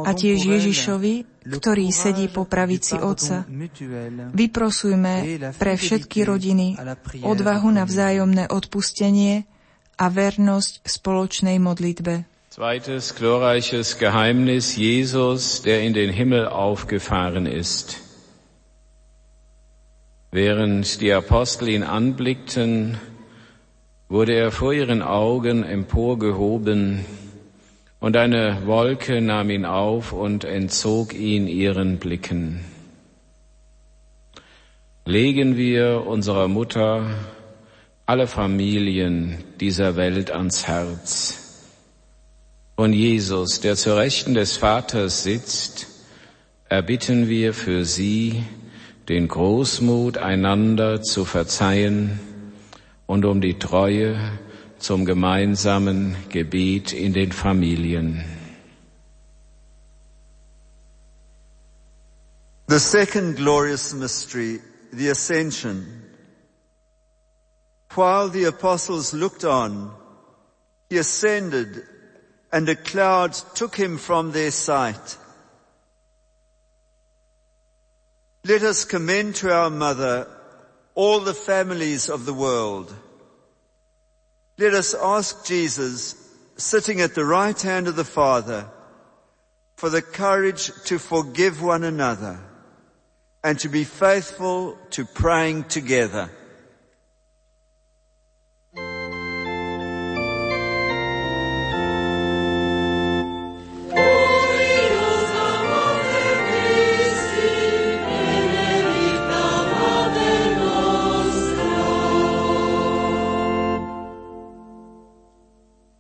[0.08, 3.46] A tiež Ježišovi, ktorý sedí po pravici Otca,
[4.34, 5.14] vyprosujme
[5.58, 6.78] pre všetky rodiny
[7.26, 9.50] odvahu na vzájomné odpustenie
[9.98, 12.30] a vernosť spoločnej modlitbe.
[12.52, 18.04] Zweites glorreiches Geheimnis Jesus, der in den Himmel aufgefahren ist.
[20.32, 23.00] Während die Apostel ihn anblickten,
[24.10, 27.06] wurde er vor ihren Augen emporgehoben
[28.02, 32.66] und eine Wolke nahm ihn auf und entzog ihn ihren Blicken.
[35.06, 37.16] Legen wir unserer Mutter
[38.08, 41.70] alle Familien dieser Welt ans Herz.
[42.76, 45.86] Und Jesus, der zur Rechten des Vaters sitzt,
[46.70, 48.42] erbitten wir für sie
[49.10, 52.20] den Großmut, einander zu verzeihen
[53.06, 54.18] und um die Treue
[54.82, 58.24] zum gemeinsamen Gebet in den Familien.
[62.68, 64.60] The second glorious mystery,
[64.92, 66.04] the ascension.
[67.94, 69.92] While the apostles looked on,
[70.90, 71.84] he ascended
[72.52, 75.18] and a cloud took him from their sight.
[78.44, 80.28] Let us commend to our mother
[80.96, 82.94] all the families of the world.
[84.58, 86.16] Let us ask Jesus,
[86.58, 88.70] sitting at the right hand of the Father,
[89.76, 92.40] for the courage to forgive one another
[93.44, 96.30] and to be faithful to praying together.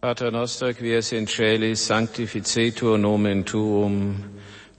[0.01, 4.23] Pater noster, qui es in celis, sanctificetur nomen tuum,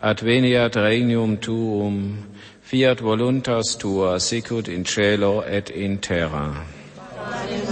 [0.02, 2.26] adveniat regnum tuum,
[2.60, 6.66] fiat voluntas tua, sicut in cielo et in terra.
[7.14, 7.71] Amen.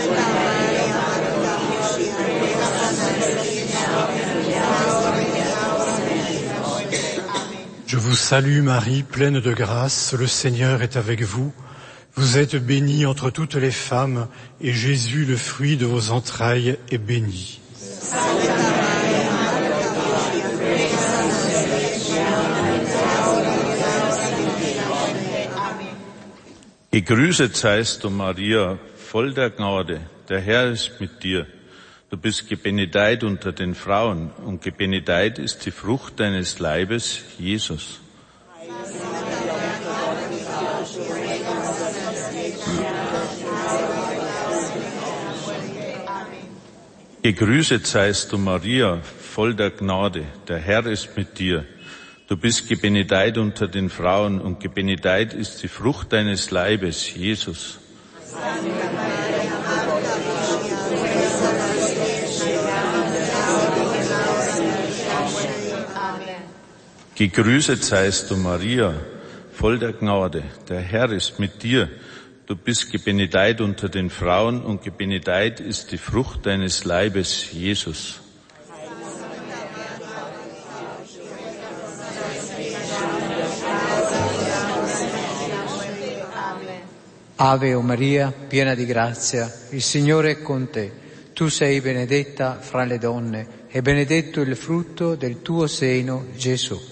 [8.11, 11.53] Vous salue Marie, pleine de grâce, le Seigneur est avec vous.
[12.15, 14.27] Vous êtes bénie entre toutes les femmes,
[14.59, 17.61] et Jésus, le fruit de vos entrailles, est béni.
[26.91, 30.01] Gegrüßet seist du, Maria, voll der Gnade.
[30.27, 31.47] Der Herr ist mit dir.
[32.11, 38.01] Du bist gebenedeit unter den Frauen und gebenedeit ist die Frucht deines Leibes, Jesus.
[47.21, 50.25] Gegrüßet seist du, Maria, voll der Gnade.
[50.49, 51.63] Der Herr ist mit dir.
[52.27, 57.79] Du bist gebenedeit unter den Frauen und gebenedeit ist die Frucht deines Leibes, Jesus.
[67.21, 68.95] Gegrüßet seist du, Maria,
[69.51, 70.41] voll der Gnade.
[70.67, 71.87] Der Herr ist mit dir.
[72.47, 78.21] Du bist gebenedeit unter den Frauen und gebenedeit ist die Frucht deines Leibes, Jesus.
[87.37, 90.91] Ave o Maria, piena di grazia, il Signore è con te.
[91.33, 96.90] Tu sei benedetta fra le donne e benedetto il frutto del tuo seno, Gesù.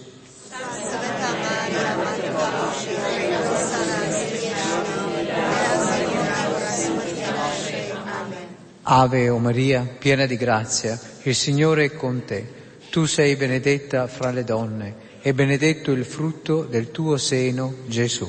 [8.91, 12.43] Ave o Maria, piena di grazia, il Signore è con te.
[12.89, 18.27] Tu sei benedetta fra le donne e benedetto il frutto del tuo seno, Gesù.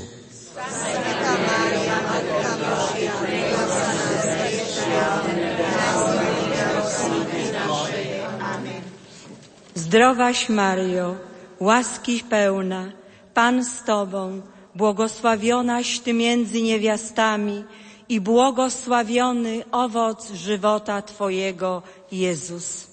[9.75, 11.17] Zdrowaś Mario,
[11.59, 12.93] łaski pełna,
[13.33, 14.43] Pan z Tobą,
[14.75, 17.65] błogosławionaś Ty między niewiastami
[18.11, 21.83] i błogosławiony owoc żywota Twojego,
[22.13, 22.87] Jezus.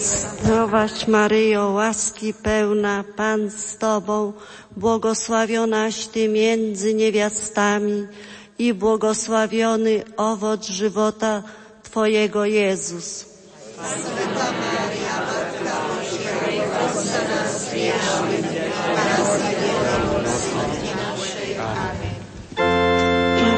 [0.00, 4.32] Zdrowaś Maryjo, łaski pełna, Pan z Tobą,
[4.76, 8.06] błogosławionaś Ty między niewiastami
[8.58, 11.42] i błogosławiony owoc żywota
[11.82, 13.26] Twojego Jezus.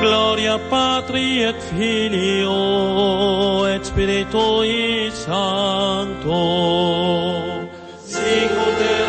[0.09, 2.57] Gloria Patri et Filio
[3.67, 6.41] et Spiritui Sancto.
[8.07, 9.08] Sicut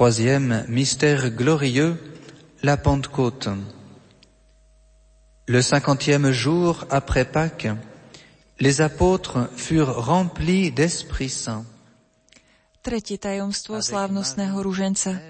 [0.00, 1.94] Troisième mystère glorieux,
[2.62, 3.50] la Pentecôte.
[5.46, 7.68] Le cinquantième jour après Pâques,
[8.60, 11.66] les apôtres furent remplis d'Esprit Saint.
[12.80, 15.20] Tretie tajomstvo slávnostného ruženca.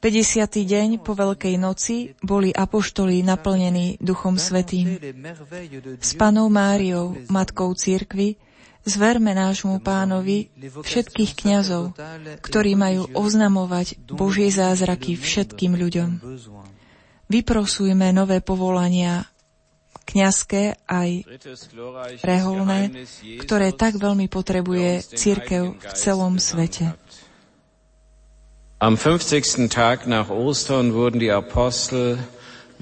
[0.00, 0.48] 50.
[0.64, 4.96] deň po Veľkej noci boli apoštoli naplnení Duchom Svetým.
[6.00, 8.40] S panou Máriou, matkou církvy,
[8.82, 11.94] Zverme nášmu pánovi všetkých kňazov,
[12.42, 16.10] ktorí majú oznamovať Božie zázraky všetkým ľuďom.
[17.30, 19.30] Vyprosujme nové povolania
[20.02, 21.24] kňazské aj
[22.26, 23.06] reholné,
[23.38, 26.92] ktoré tak veľmi potrebuje církev v celom svete.
[28.82, 29.70] Am 50.
[29.70, 32.18] Tag nach Ostern wurden die Apostel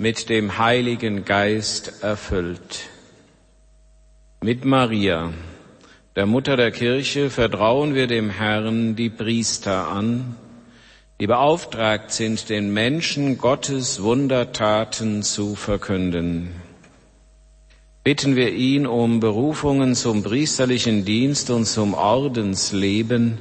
[0.00, 2.88] mit dem Heiligen Geist erfüllt.
[4.40, 5.28] Mit Maria,
[6.16, 10.36] der Mutter der Kirche, vertrauen wir dem Herrn die Priester an,
[11.20, 16.50] die beauftragt sind, den Menschen Gottes Wundertaten zu verkünden.
[18.02, 23.38] Bitten wir ihn um Berufungen zum priesterlichen Dienst und zum Ordensleben,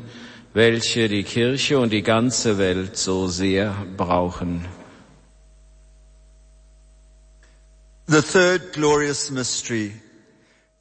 [0.53, 4.65] welche die Kirche und die ganze Welt so sehr brauchen.
[8.07, 9.93] The third glorious mystery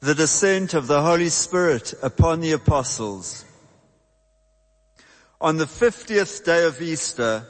[0.01, 3.43] the descent of the Holy Spirit upon the apostles.
[5.41, 7.45] On the 50th day of Easter,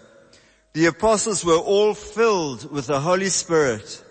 [0.74, 4.04] the apostles were all filled with the Holy Spirit.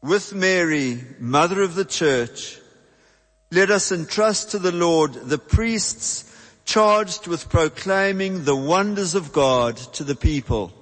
[0.00, 2.58] With Mary, Mother of the Church,
[3.50, 6.24] let us entrust to the Lord the priests
[6.64, 10.72] charged with proclaiming the wonders of God to the people.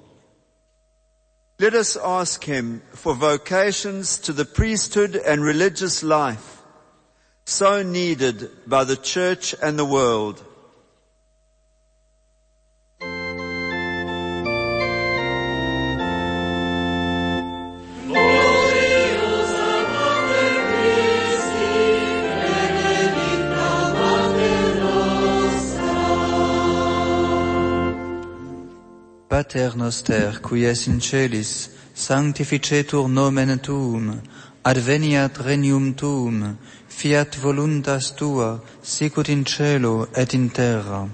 [1.58, 6.62] Let us ask him for vocations to the priesthood and religious life
[7.44, 10.44] so needed by the church and the world.
[29.34, 34.20] Pater noster, qui es in celis, sanctificetur nomen tuum,
[34.62, 36.56] adveniat regnum tuum,
[36.88, 41.08] fiat voluntas tua, sicut in cielo et in terra.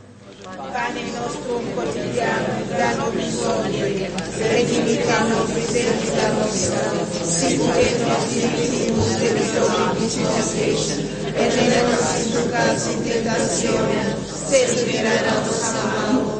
[0.45, 4.11] Pane nostrum quotidiano, da nobis odie,
[4.53, 6.85] redimica nobis debita nostra,
[7.25, 10.85] sicut et nos dimitimum debitoribus nostris,
[11.25, 16.40] et ne nos inducas in tentatione, sed libera nos a malo.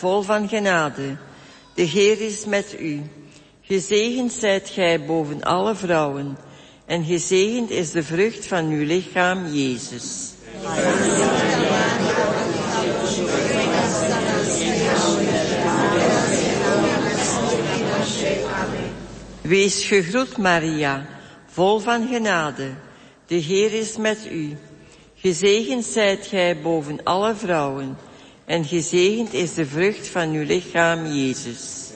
[0.00, 1.16] Vol van genade.
[1.74, 3.02] De Heer is met u.
[3.60, 6.38] Gezegend zijt gij boven alle vrouwen.
[6.86, 10.32] En gezegend is de vrucht van uw lichaam, Jezus.
[19.40, 21.06] Wees gegroet Maria,
[21.46, 22.68] vol van genade.
[23.26, 24.56] De Heer is met u.
[25.14, 27.96] Gezegend zijt gij boven alle vrouwen.
[28.50, 31.90] En gezegend is de vrucht van uw lichaam, Jezus.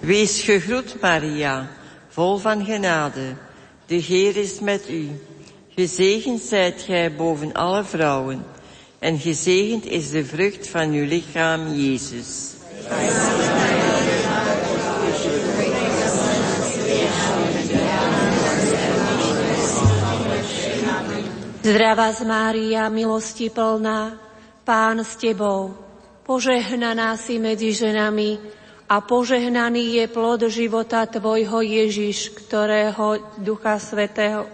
[0.00, 1.68] Wees gegroet, Maria,
[2.08, 3.34] vol van genade.
[3.86, 5.10] De Heer is met u.
[5.74, 8.44] Gezegend zijt gij boven alle vrouwen.
[8.98, 12.54] En gezegend is de vrucht van uw lichaam, Jezus.
[21.66, 24.14] Zdravá z Mária, milosti plná,
[24.62, 25.74] Pán s Tebou,
[26.22, 28.38] požehnaná si medzi ženami
[28.86, 34.46] a požehnaný je plod života Tvojho Ježiš, ktorého Ducha Svetého,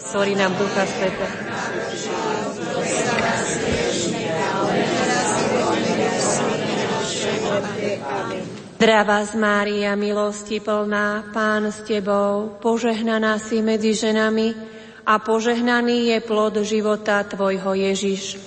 [0.00, 1.28] sorry nám Ducha Svetého,
[8.80, 16.18] Zdravá z Mária, milosti plná, Pán s Tebou, požehnaná si medzi ženami a požehnaný je
[16.22, 18.38] plod života Tvojho Ježiš.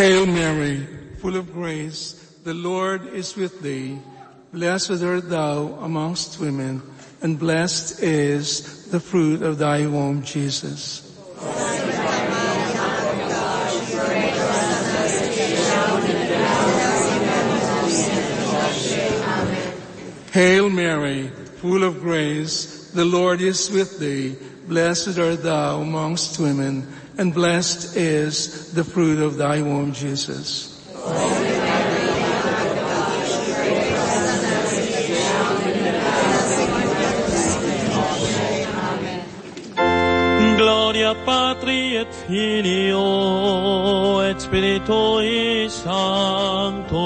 [0.00, 0.88] Hail Mary,
[1.20, 4.00] full of grace, the Lord is with thee.
[4.48, 6.80] Blessed art thou amongst women,
[7.20, 11.09] and blessed is the fruit of thy womb, Jesus.
[20.32, 21.26] Hail Mary,
[21.58, 24.36] full of grace, the Lord is with thee.
[24.68, 26.86] Blessed art thou amongst women,
[27.18, 30.68] and blessed is the fruit of thy womb, Jesus.
[40.56, 47.00] Gloria Patri et Filio et Spiritui Sancto.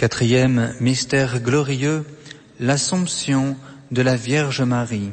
[0.00, 2.06] Quatrième mystère glorieux,
[2.58, 3.54] l'Assomption
[3.90, 5.12] de la Vierge Marie.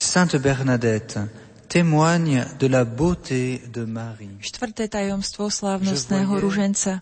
[0.00, 1.20] Sainte Bernadette
[1.68, 4.34] témoigne de la beauté de Marie.
[4.42, 6.98] Štvrté tajomstvo slávnostného ruženca.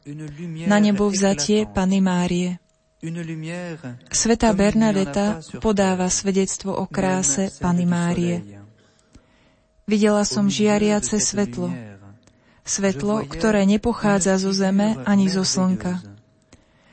[0.69, 2.61] Na nebo vzatie Pany Márie.
[4.13, 8.61] Svetá Bernadeta podáva svedectvo o kráse Pany Márie.
[9.89, 11.73] Videla som žiariace svetlo.
[12.61, 16.16] Svetlo, ktoré nepochádza zo zeme ani zo slnka.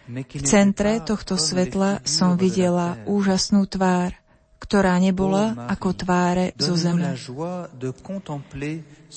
[0.10, 4.12] V centre tohto svetla som videla úžasnú tvár,
[4.60, 7.16] ktorá nebola ako tváre zo zeme.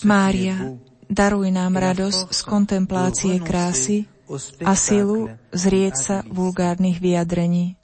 [0.07, 0.57] Mária,
[1.11, 4.07] daruj nám radosť z kontemplácie krásy,
[4.67, 7.79] a silu zrieť sa vulgárnych vyjadrení.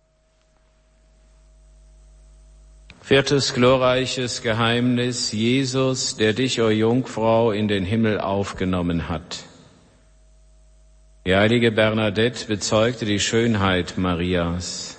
[3.03, 9.43] Viertes glorreiches Geheimnis, Jesus, der dich, o Jungfrau, in den Himmel aufgenommen hat.
[11.25, 14.99] Die heilige Bernadette bezeugte die Schönheit Marias.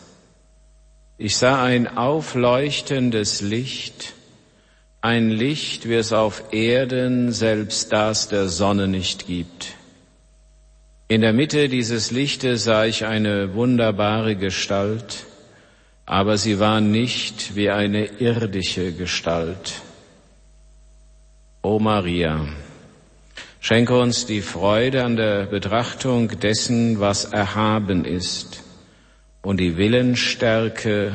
[1.17, 4.13] Ich sah ein aufleuchtendes Licht,
[5.01, 9.75] ein Licht, wie es auf Erden selbst das der Sonne nicht gibt.
[11.09, 15.25] In der Mitte dieses Lichtes sah ich eine wunderbare Gestalt,
[16.05, 19.81] aber sie war nicht wie eine irdische Gestalt.
[21.61, 22.47] O Maria,
[23.63, 28.61] schenke uns die Freude an der Betrachtung dessen, was erhaben ist,
[29.41, 31.13] und die Willensstärke,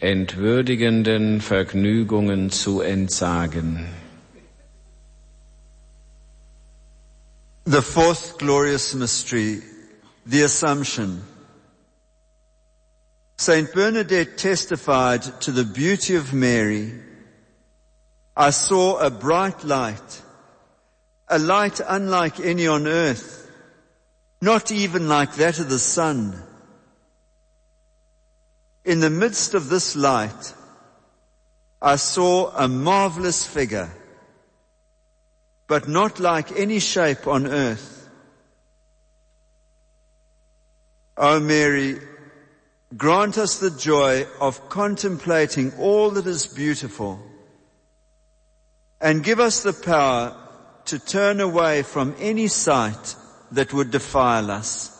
[0.00, 3.86] entwürdigenden Vergnügungen zu entsagen.
[7.66, 9.62] The fourth glorious mystery,
[10.24, 11.22] the Assumption.
[13.36, 16.92] Saint Bernadette testified to the beauty of Mary.
[18.34, 20.23] I saw a bright light,
[21.28, 23.50] a light unlike any on earth,
[24.40, 26.40] not even like that of the sun.
[28.84, 30.54] In the midst of this light,
[31.80, 33.90] I saw a marvelous figure,
[35.66, 38.08] but not like any shape on earth.
[41.16, 42.00] O Mary,
[42.96, 47.20] grant us the joy of contemplating all that is beautiful
[49.00, 50.43] and give us the power
[50.86, 53.16] to turn away from any sight
[53.52, 54.90] that would defile us.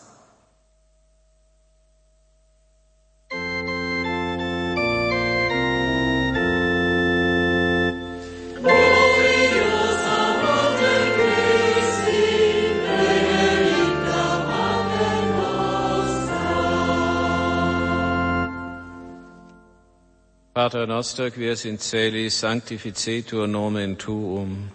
[20.55, 24.70] Pater noster, quies in celis sanctificetur nomen tuum,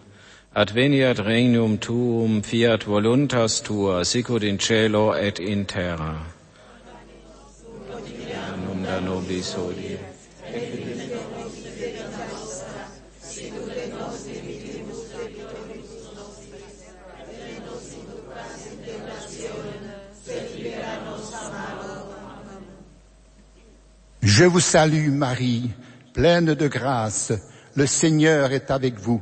[0.56, 6.26] adveniat regnum tuum, fiat voluntas tua, sicut in cielo et in terra.
[8.84, 9.00] Da.
[24.22, 25.70] Je vous salue Marie,
[26.14, 27.34] pleine de grâce,
[27.76, 29.22] le Seigneur est avec vous.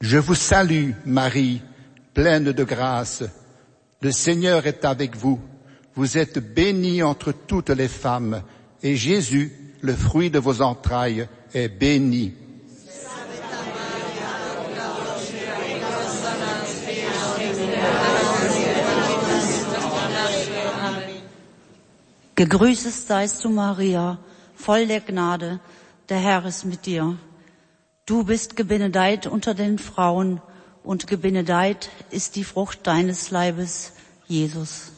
[0.00, 1.60] Je vous salue, Marie,
[2.14, 3.22] pleine de grâce.
[4.00, 5.38] Le Seigneur est avec vous.
[5.94, 8.42] Vous êtes bénie entre toutes les femmes,
[8.82, 9.52] et Jésus,
[9.82, 12.32] le fruit de vos entrailles, est béni.
[22.40, 24.18] Gegrüßet seist du, Maria,
[24.56, 25.60] voll der Gnade,
[26.08, 27.18] der Herr ist mit dir.
[28.10, 30.42] Du bist gebenedeit unter den Frauen
[30.82, 33.92] und gebenedeit ist die Frucht deines Leibes,
[34.26, 34.90] Jesus.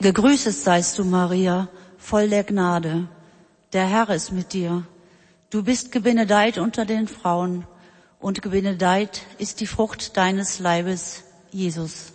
[0.00, 3.06] Gegrüßet seist du, Maria, voll der Gnade.
[3.72, 4.82] Der Herr ist mit dir.
[5.50, 7.68] Du bist gebenedeit unter den Frauen
[8.18, 11.22] und gebenedeit ist die Frucht deines Leibes,
[11.52, 12.14] Jesus.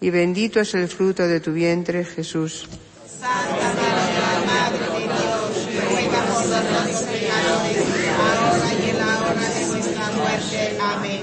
[0.00, 2.66] y bendito es el fruto de tu vientre Jesús.
[3.06, 7.76] Santa María, Madre de Dios, ruega por nosotros pecadores,
[8.18, 10.78] ahora y en la hora de nuestra muerte.
[10.80, 11.20] Amén.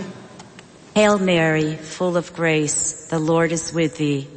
[0.96, 4.28] Hail Mary, full of grace, the Lord is with thee.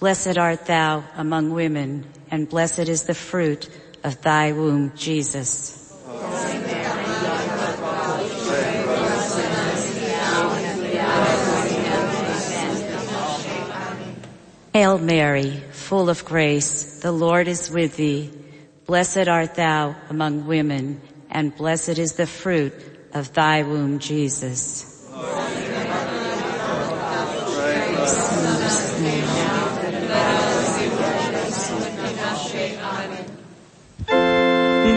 [0.00, 3.68] Blessed art thou among women, and blessed is the fruit
[4.02, 5.80] of thy womb, Jesus.
[14.74, 18.32] Hail Mary, full of grace, the Lord is with thee.
[18.86, 22.74] Blessed art thou among women, and blessed is the fruit
[23.14, 25.06] of thy womb, Jesus.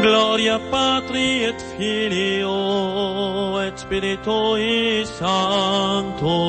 [0.01, 6.47] Gloria Patri et Filio et Spiritui Sancto.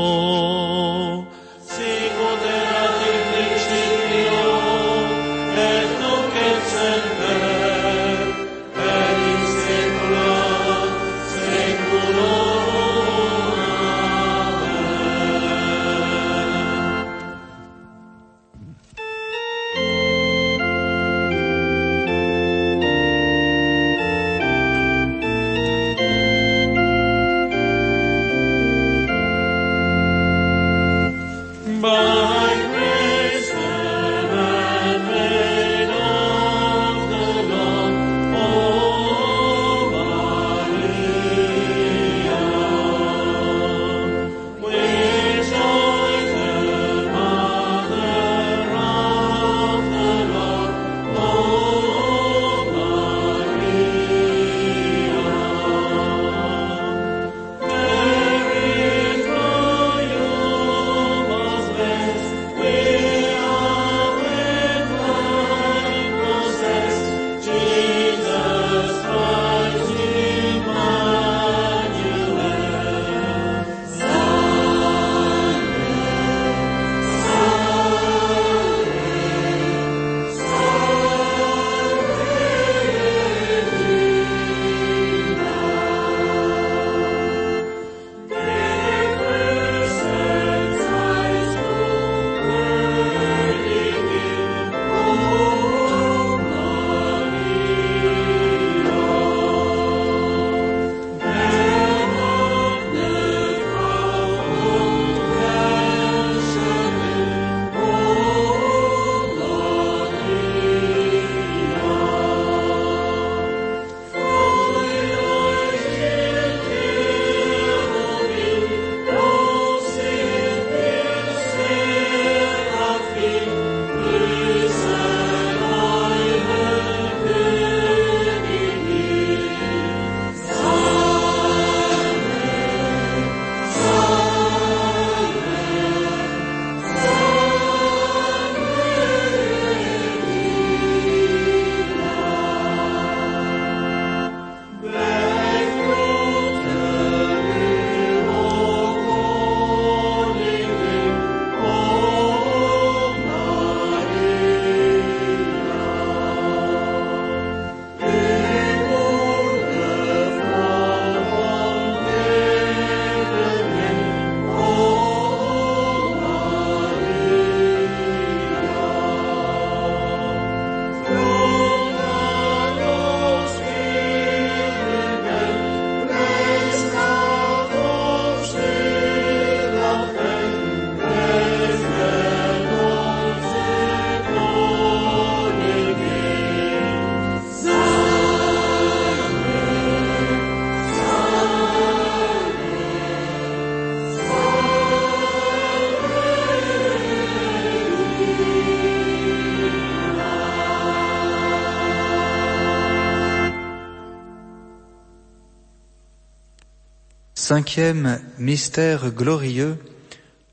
[207.49, 209.79] Cinquième mystère glorieux,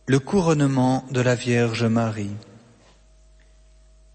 [0.07, 2.38] le couronnement de la Vierge Marie.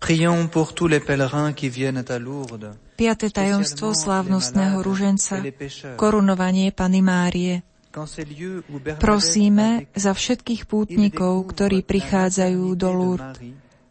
[0.00, 2.72] Prions pour tous les pèlerins qui viennent à Lourdes.
[2.96, 5.44] Piaté tajomstvo slávnostného ruženca,
[6.00, 7.60] korunovanie Pany Márie.
[8.96, 13.36] Prosíme za všetkých pútnikov, ktorí prichádzajú do Lourdes,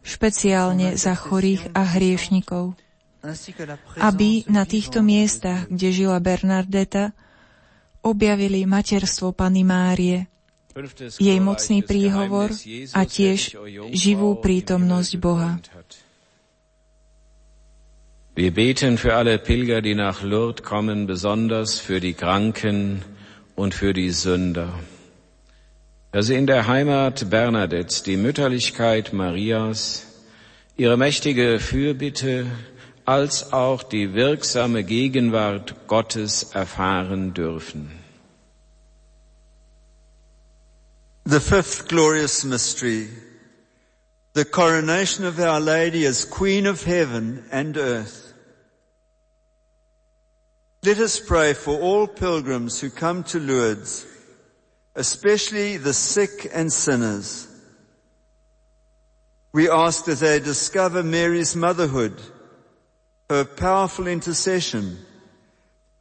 [0.02, 2.74] špeciálne za chorých a hriešnikov.
[4.02, 7.14] aby na týchto miestach, kde žila Bernardeta,
[8.02, 10.26] objavili materstvo Pany Márie,
[11.18, 12.54] jej mocný príhovor
[12.94, 13.58] a tiež
[13.90, 15.58] živú prítomnosť Boha.
[18.38, 23.02] Wir beten für alle Pilger, die nach Lourdes kommen, besonders für die Kranken
[23.56, 24.72] und für die Sünder.
[26.12, 30.06] Dass sie in der Heimat Bernadettes die Mütterlichkeit Marias,
[30.76, 32.46] ihre mächtige Fürbitte
[33.10, 37.90] als auch die wirksame Gegenwart Gottes erfahren dürfen.
[41.24, 43.08] The fifth glorious mystery,
[44.34, 48.32] the coronation of Our Lady as Queen of Heaven and Earth.
[50.84, 54.06] Let us pray for all pilgrims who come to Lourdes,
[54.94, 57.48] especially the sick and sinners.
[59.52, 62.14] We ask that they discover Mary's motherhood,
[63.30, 64.98] her powerful intercession,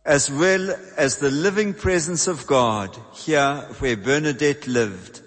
[0.04, 5.22] as well as the living presence of God here where Bernadette lived.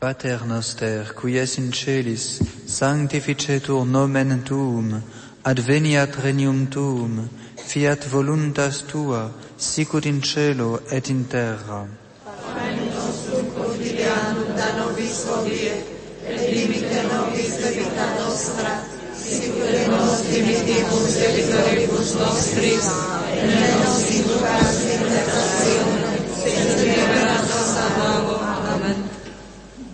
[0.00, 5.02] Pater noster, qui es in celis, sanctificetur nomen tuum,
[5.44, 11.86] adveniat regnum tuum, fiat voluntas tua, sicut in cielo et in terra.
[12.24, 12.88] Panem
[14.56, 15.84] da nobis hodie,
[16.24, 18.80] et dimite nobis debita nostra,
[19.12, 22.88] sicut nos dimittimus debitoribus nostris,
[23.36, 23.79] et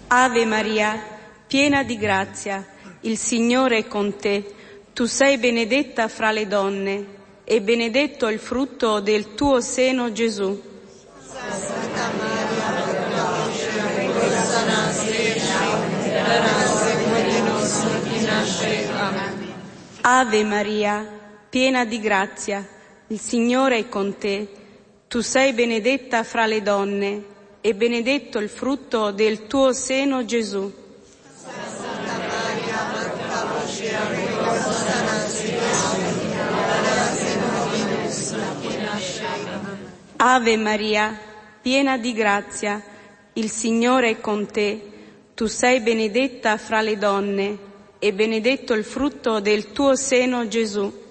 [0.09, 1.03] Ave Maria,
[1.49, 2.65] piena di grazia,
[3.01, 4.55] il Signore è con te.
[4.93, 7.07] Tu sei benedetta fra le donne
[7.43, 10.63] e benedetto il frutto del tuo seno Gesù.
[11.19, 12.37] Santa Maria.
[20.03, 21.05] Ave Maria,
[21.49, 22.65] piena di grazia,
[23.09, 24.49] il Signore è con te.
[25.09, 27.35] Tu sei benedetta fra le donne
[27.67, 30.73] e benedetto il frutto del tuo seno Gesù.
[40.15, 41.19] Ave Maria,
[41.61, 42.81] piena di grazia,
[43.33, 44.93] il Signore è con te.
[45.35, 47.59] Tu sei benedetta fra le donne
[47.99, 51.06] e benedetto il frutto del tuo seno Gesù.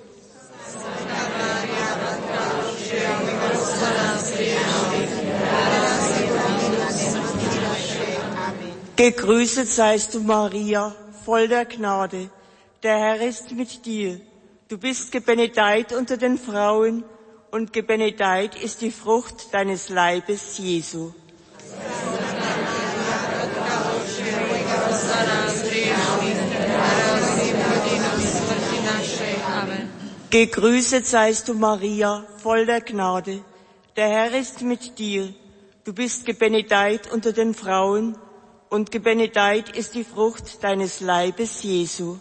[8.96, 10.96] Gegrüßet seist du, Maria,
[11.26, 12.30] voll der Gnade.
[12.82, 14.22] Der Herr ist mit dir.
[14.70, 17.04] Du bist gebenedeit unter den Frauen
[17.52, 21.12] und gebenedeit ist die Frucht deines Leibes, Jesu.
[30.30, 33.44] Gegrüßet seist du, Maria, voll der Gnade.
[33.98, 35.34] Der Herr ist mit dir.
[35.84, 38.18] Du bist gebenedeit unter den Frauen
[38.70, 42.18] und gebenedeit ist die Frucht deines Leibes, Jesu.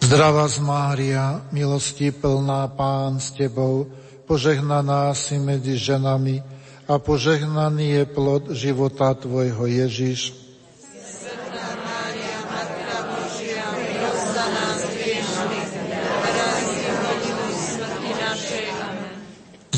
[0.00, 3.86] Zdravá z Mária, milosti plná Pán s Tebou,
[4.26, 6.42] požehnaná si medzi ženami
[6.90, 10.39] a požehnaný je plod života Tvojho Ježiš.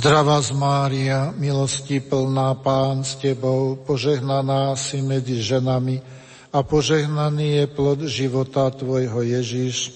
[0.02, 6.02] Zdravá z Mária, milosti plná Pán s Tebou, požehnaná si medzi ženami
[6.50, 9.94] a požehnaný je plod života Tvojho Ježiš.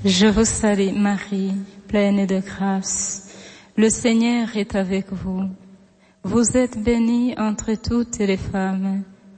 [0.00, 1.60] Je vous salue Marie,
[1.92, 3.28] pleine de grâce.
[3.76, 5.52] Le Seigneur est avec vous.
[6.24, 9.04] Vous êtes bénie entre toutes les femmes,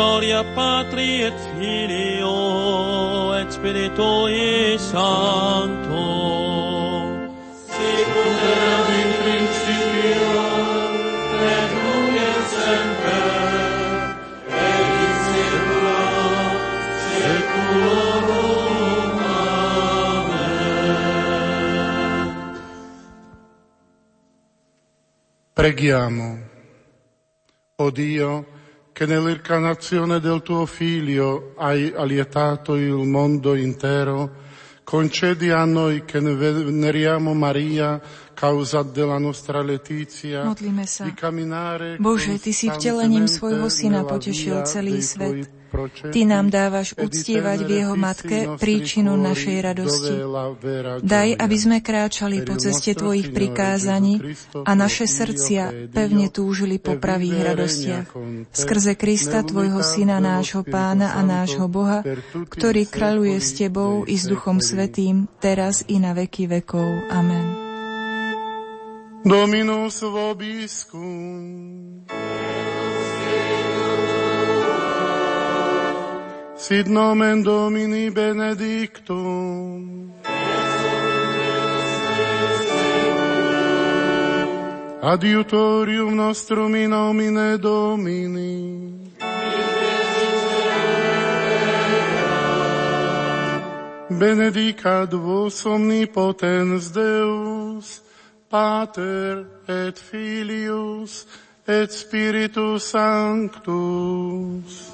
[0.00, 6.06] Gloria Patri et Filio et Spiritui Sancto.
[7.68, 10.24] Sicut erat in principio,
[11.36, 13.28] et nunc et semper,
[14.48, 16.00] et in saecula
[17.04, 18.40] saeculorum.
[20.00, 20.64] Amen.
[25.52, 26.28] Preghiamo.
[27.76, 28.32] O Dio,
[29.00, 34.30] che nell'incarnazione del tuo Figlio hai allietato il mondo intero,
[34.84, 37.98] concedi a noi che ne veneriamo Maria,
[40.48, 41.04] Modlíme sa.
[42.00, 45.60] Bože, Ty si vtelením svojho Syna potešil celý svet.
[46.10, 50.14] Ty nám dávaš uctievať v Jeho Matke príčinu našej radosti.
[51.04, 54.34] Daj, aby sme kráčali po ceste Tvojich prikázaní
[54.66, 58.06] a naše srdcia pevne túžili po pravých radostiach.
[58.50, 62.02] Skrze Krista, Tvojho Syna, nášho Pána a nášho Boha,
[62.34, 66.88] ktorý kráľuje s Tebou i s Duchom Svetým, teraz i na veky vekov.
[67.14, 67.59] Amen.
[69.24, 72.06] Dominus vobiscum.
[76.56, 80.12] Sit nomen Domini benedictum.
[85.02, 89.10] Adiutorium nostrum in nomine Domini.
[94.10, 98.02] Benedicat vos omnipotens Deus,
[98.50, 101.24] Pater et Filius
[101.68, 104.90] et Spiritus Sanctus.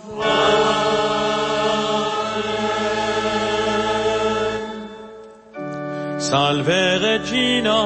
[6.18, 7.80] Salve Regina,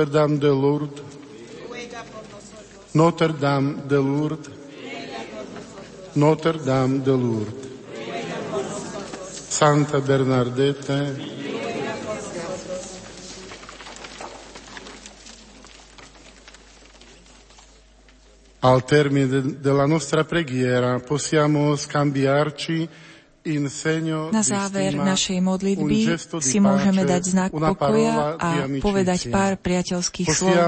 [0.00, 1.02] Notre-Dame de Lourdes,
[2.94, 4.50] Notre-Dame de Lourdes,
[6.14, 7.68] Notre-Dame de Lourdes,
[9.50, 11.28] Santa Bernardete,
[18.62, 22.86] Al termine de- della nostra preghiera possiamo scambiarci
[23.40, 26.12] Na záver našej modlitby
[26.44, 30.60] si môžeme dať znak pokoja a povedať pár priateľských slov.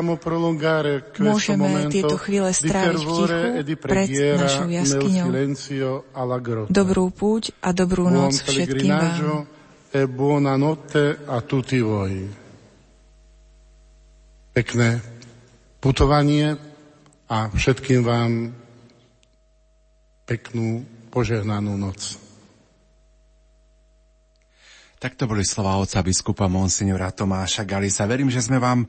[1.21, 4.09] Môžeme tieto chvíle stráviť v tichu e pred
[4.41, 5.29] našou jaskyňou.
[6.73, 9.45] Dobrú púť a dobrú noc všetkým vám.
[9.93, 12.25] e buonanotte a tutti voi.
[14.57, 15.05] Pekné
[15.77, 16.57] putovanie
[17.29, 18.57] a všetkým vám
[20.25, 22.22] peknú požehnanú noc.
[25.03, 28.07] Tak to boli slova oca biskupa Monsignora Tomáša Galisa.
[28.07, 28.87] Verím, že sme vám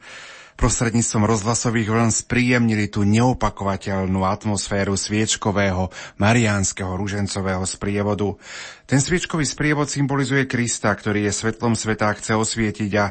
[0.62, 5.90] prostredníctvom rozhlasových vln spríjemnili tú neopakovateľnú atmosféru sviečkového
[6.22, 8.38] mariánskeho ružencového sprievodu.
[8.86, 13.10] Ten sviečkový sprievod symbolizuje Krista, ktorý je svetlom sveta a chce osvietiť a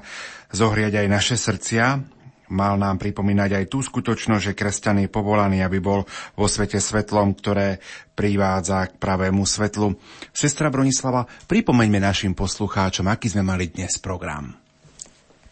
[0.55, 2.07] zohriať aj naše srdcia,
[2.51, 6.03] mal nám pripomínať aj tú skutočnosť, že kresťan je povolaný, aby bol
[6.35, 7.79] vo svete svetlom, ktoré
[8.13, 9.95] privádza k pravému svetlu.
[10.35, 14.53] Sestra Bronislava, pripomeňme našim poslucháčom, aký sme mali dnes program.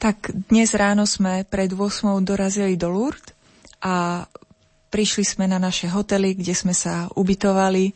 [0.00, 2.24] Tak dnes ráno sme pred 8.
[2.24, 3.36] dorazili do Lourdes
[3.84, 4.24] a
[4.88, 7.92] prišli sme na naše hotely, kde sme sa ubytovali.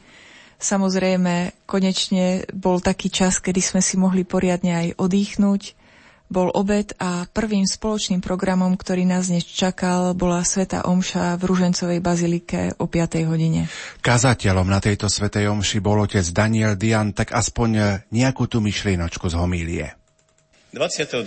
[0.60, 5.83] Samozrejme, konečne bol taký čas, kedy sme si mohli poriadne aj odýchnuť
[6.28, 12.00] bol obed a prvým spoločným programom, ktorý nás dnes čakal, bola Sveta Omša v Ružencovej
[12.00, 13.30] bazilike o 5.
[13.30, 13.68] hodine.
[14.00, 19.36] Kazateľom na tejto Svetej Omši bol otec Daniel Dian, tak aspoň nejakú tú myšlienočku z
[19.36, 19.86] homílie.
[20.74, 21.22] 22.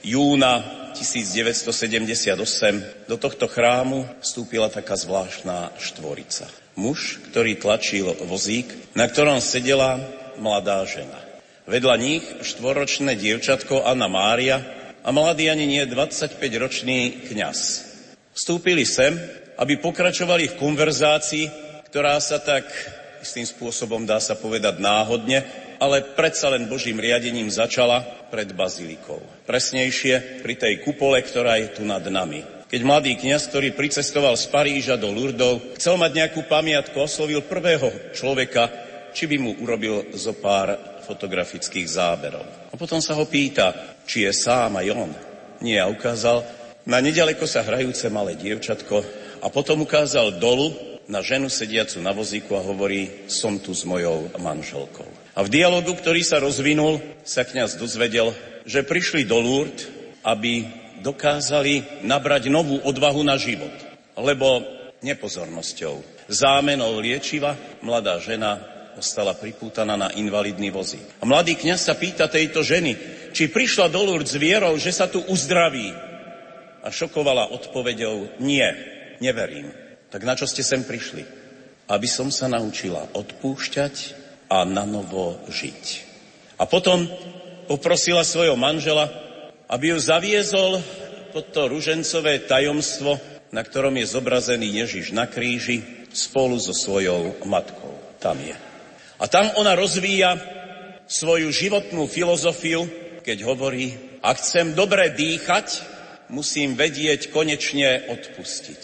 [0.00, 0.64] júna
[0.96, 6.48] 1978 do tohto chrámu vstúpila taká zvláštna štvorica.
[6.72, 10.00] Muž, ktorý tlačil vozík, na ktorom sedela
[10.40, 11.31] mladá žena.
[11.62, 14.58] Vedľa nich štvoročné dievčatko Anna Mária
[15.06, 17.58] a mladý ani nie 25-ročný kňaz.
[18.34, 19.14] Vstúpili sem,
[19.62, 21.46] aby pokračovali v konverzácii,
[21.86, 22.66] ktorá sa tak
[23.22, 25.46] istým spôsobom dá sa povedať náhodne,
[25.78, 28.02] ale predsa len Božím riadením začala
[28.34, 29.22] pred bazilikou.
[29.46, 32.42] Presnejšie pri tej kupole, ktorá je tu nad nami.
[32.66, 38.10] Keď mladý kňaz, ktorý pricestoval z Paríža do Lurdov, chcel mať nejakú pamiatku, oslovil prvého
[38.10, 38.66] človeka,
[39.14, 42.46] či by mu urobil zo pár fotografických záberov.
[42.70, 45.10] A potom sa ho pýta, či je sám aj on.
[45.62, 46.42] Nie, a ukázal
[46.82, 49.06] na nedaleko sa hrajúce malé dievčatko
[49.38, 50.74] a potom ukázal dolu
[51.06, 55.06] na ženu sediacu na vozíku a hovorí, som tu s mojou manželkou.
[55.38, 58.34] A v dialogu, ktorý sa rozvinul, sa kňaz dozvedel,
[58.66, 59.86] že prišli do Lourdes,
[60.26, 60.66] aby
[61.02, 63.74] dokázali nabrať novú odvahu na život.
[64.18, 64.62] Lebo
[65.02, 68.71] nepozornosťou, zámenou liečiva, mladá žena
[69.02, 71.02] ostala pripútaná na invalidný vozík.
[71.18, 72.94] A mladý kňaz sa pýta tejto ženy,
[73.34, 75.90] či prišla do Lourdes s vierou, že sa tu uzdraví.
[76.86, 78.64] A šokovala odpovedou, nie,
[79.18, 79.74] neverím.
[80.06, 81.26] Tak na čo ste sem prišli?
[81.90, 83.94] Aby som sa naučila odpúšťať
[84.46, 85.84] a na novo žiť.
[86.62, 87.10] A potom
[87.66, 89.10] poprosila svojho manžela,
[89.66, 90.78] aby ju zaviezol
[91.34, 93.18] pod to ružencové tajomstvo,
[93.50, 97.96] na ktorom je zobrazený Ježiš na kríži spolu so svojou matkou.
[98.20, 98.71] Tam je.
[99.22, 100.34] A tam ona rozvíja
[101.06, 102.90] svoju životnú filozofiu,
[103.22, 105.66] keď hovorí, ak chcem dobre dýchať,
[106.34, 108.82] musím vedieť konečne odpustiť.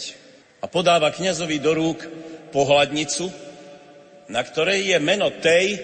[0.63, 2.07] A podáva kňazovi do rúk
[2.55, 3.27] pohľadnicu,
[4.31, 5.75] na ktorej je meno tej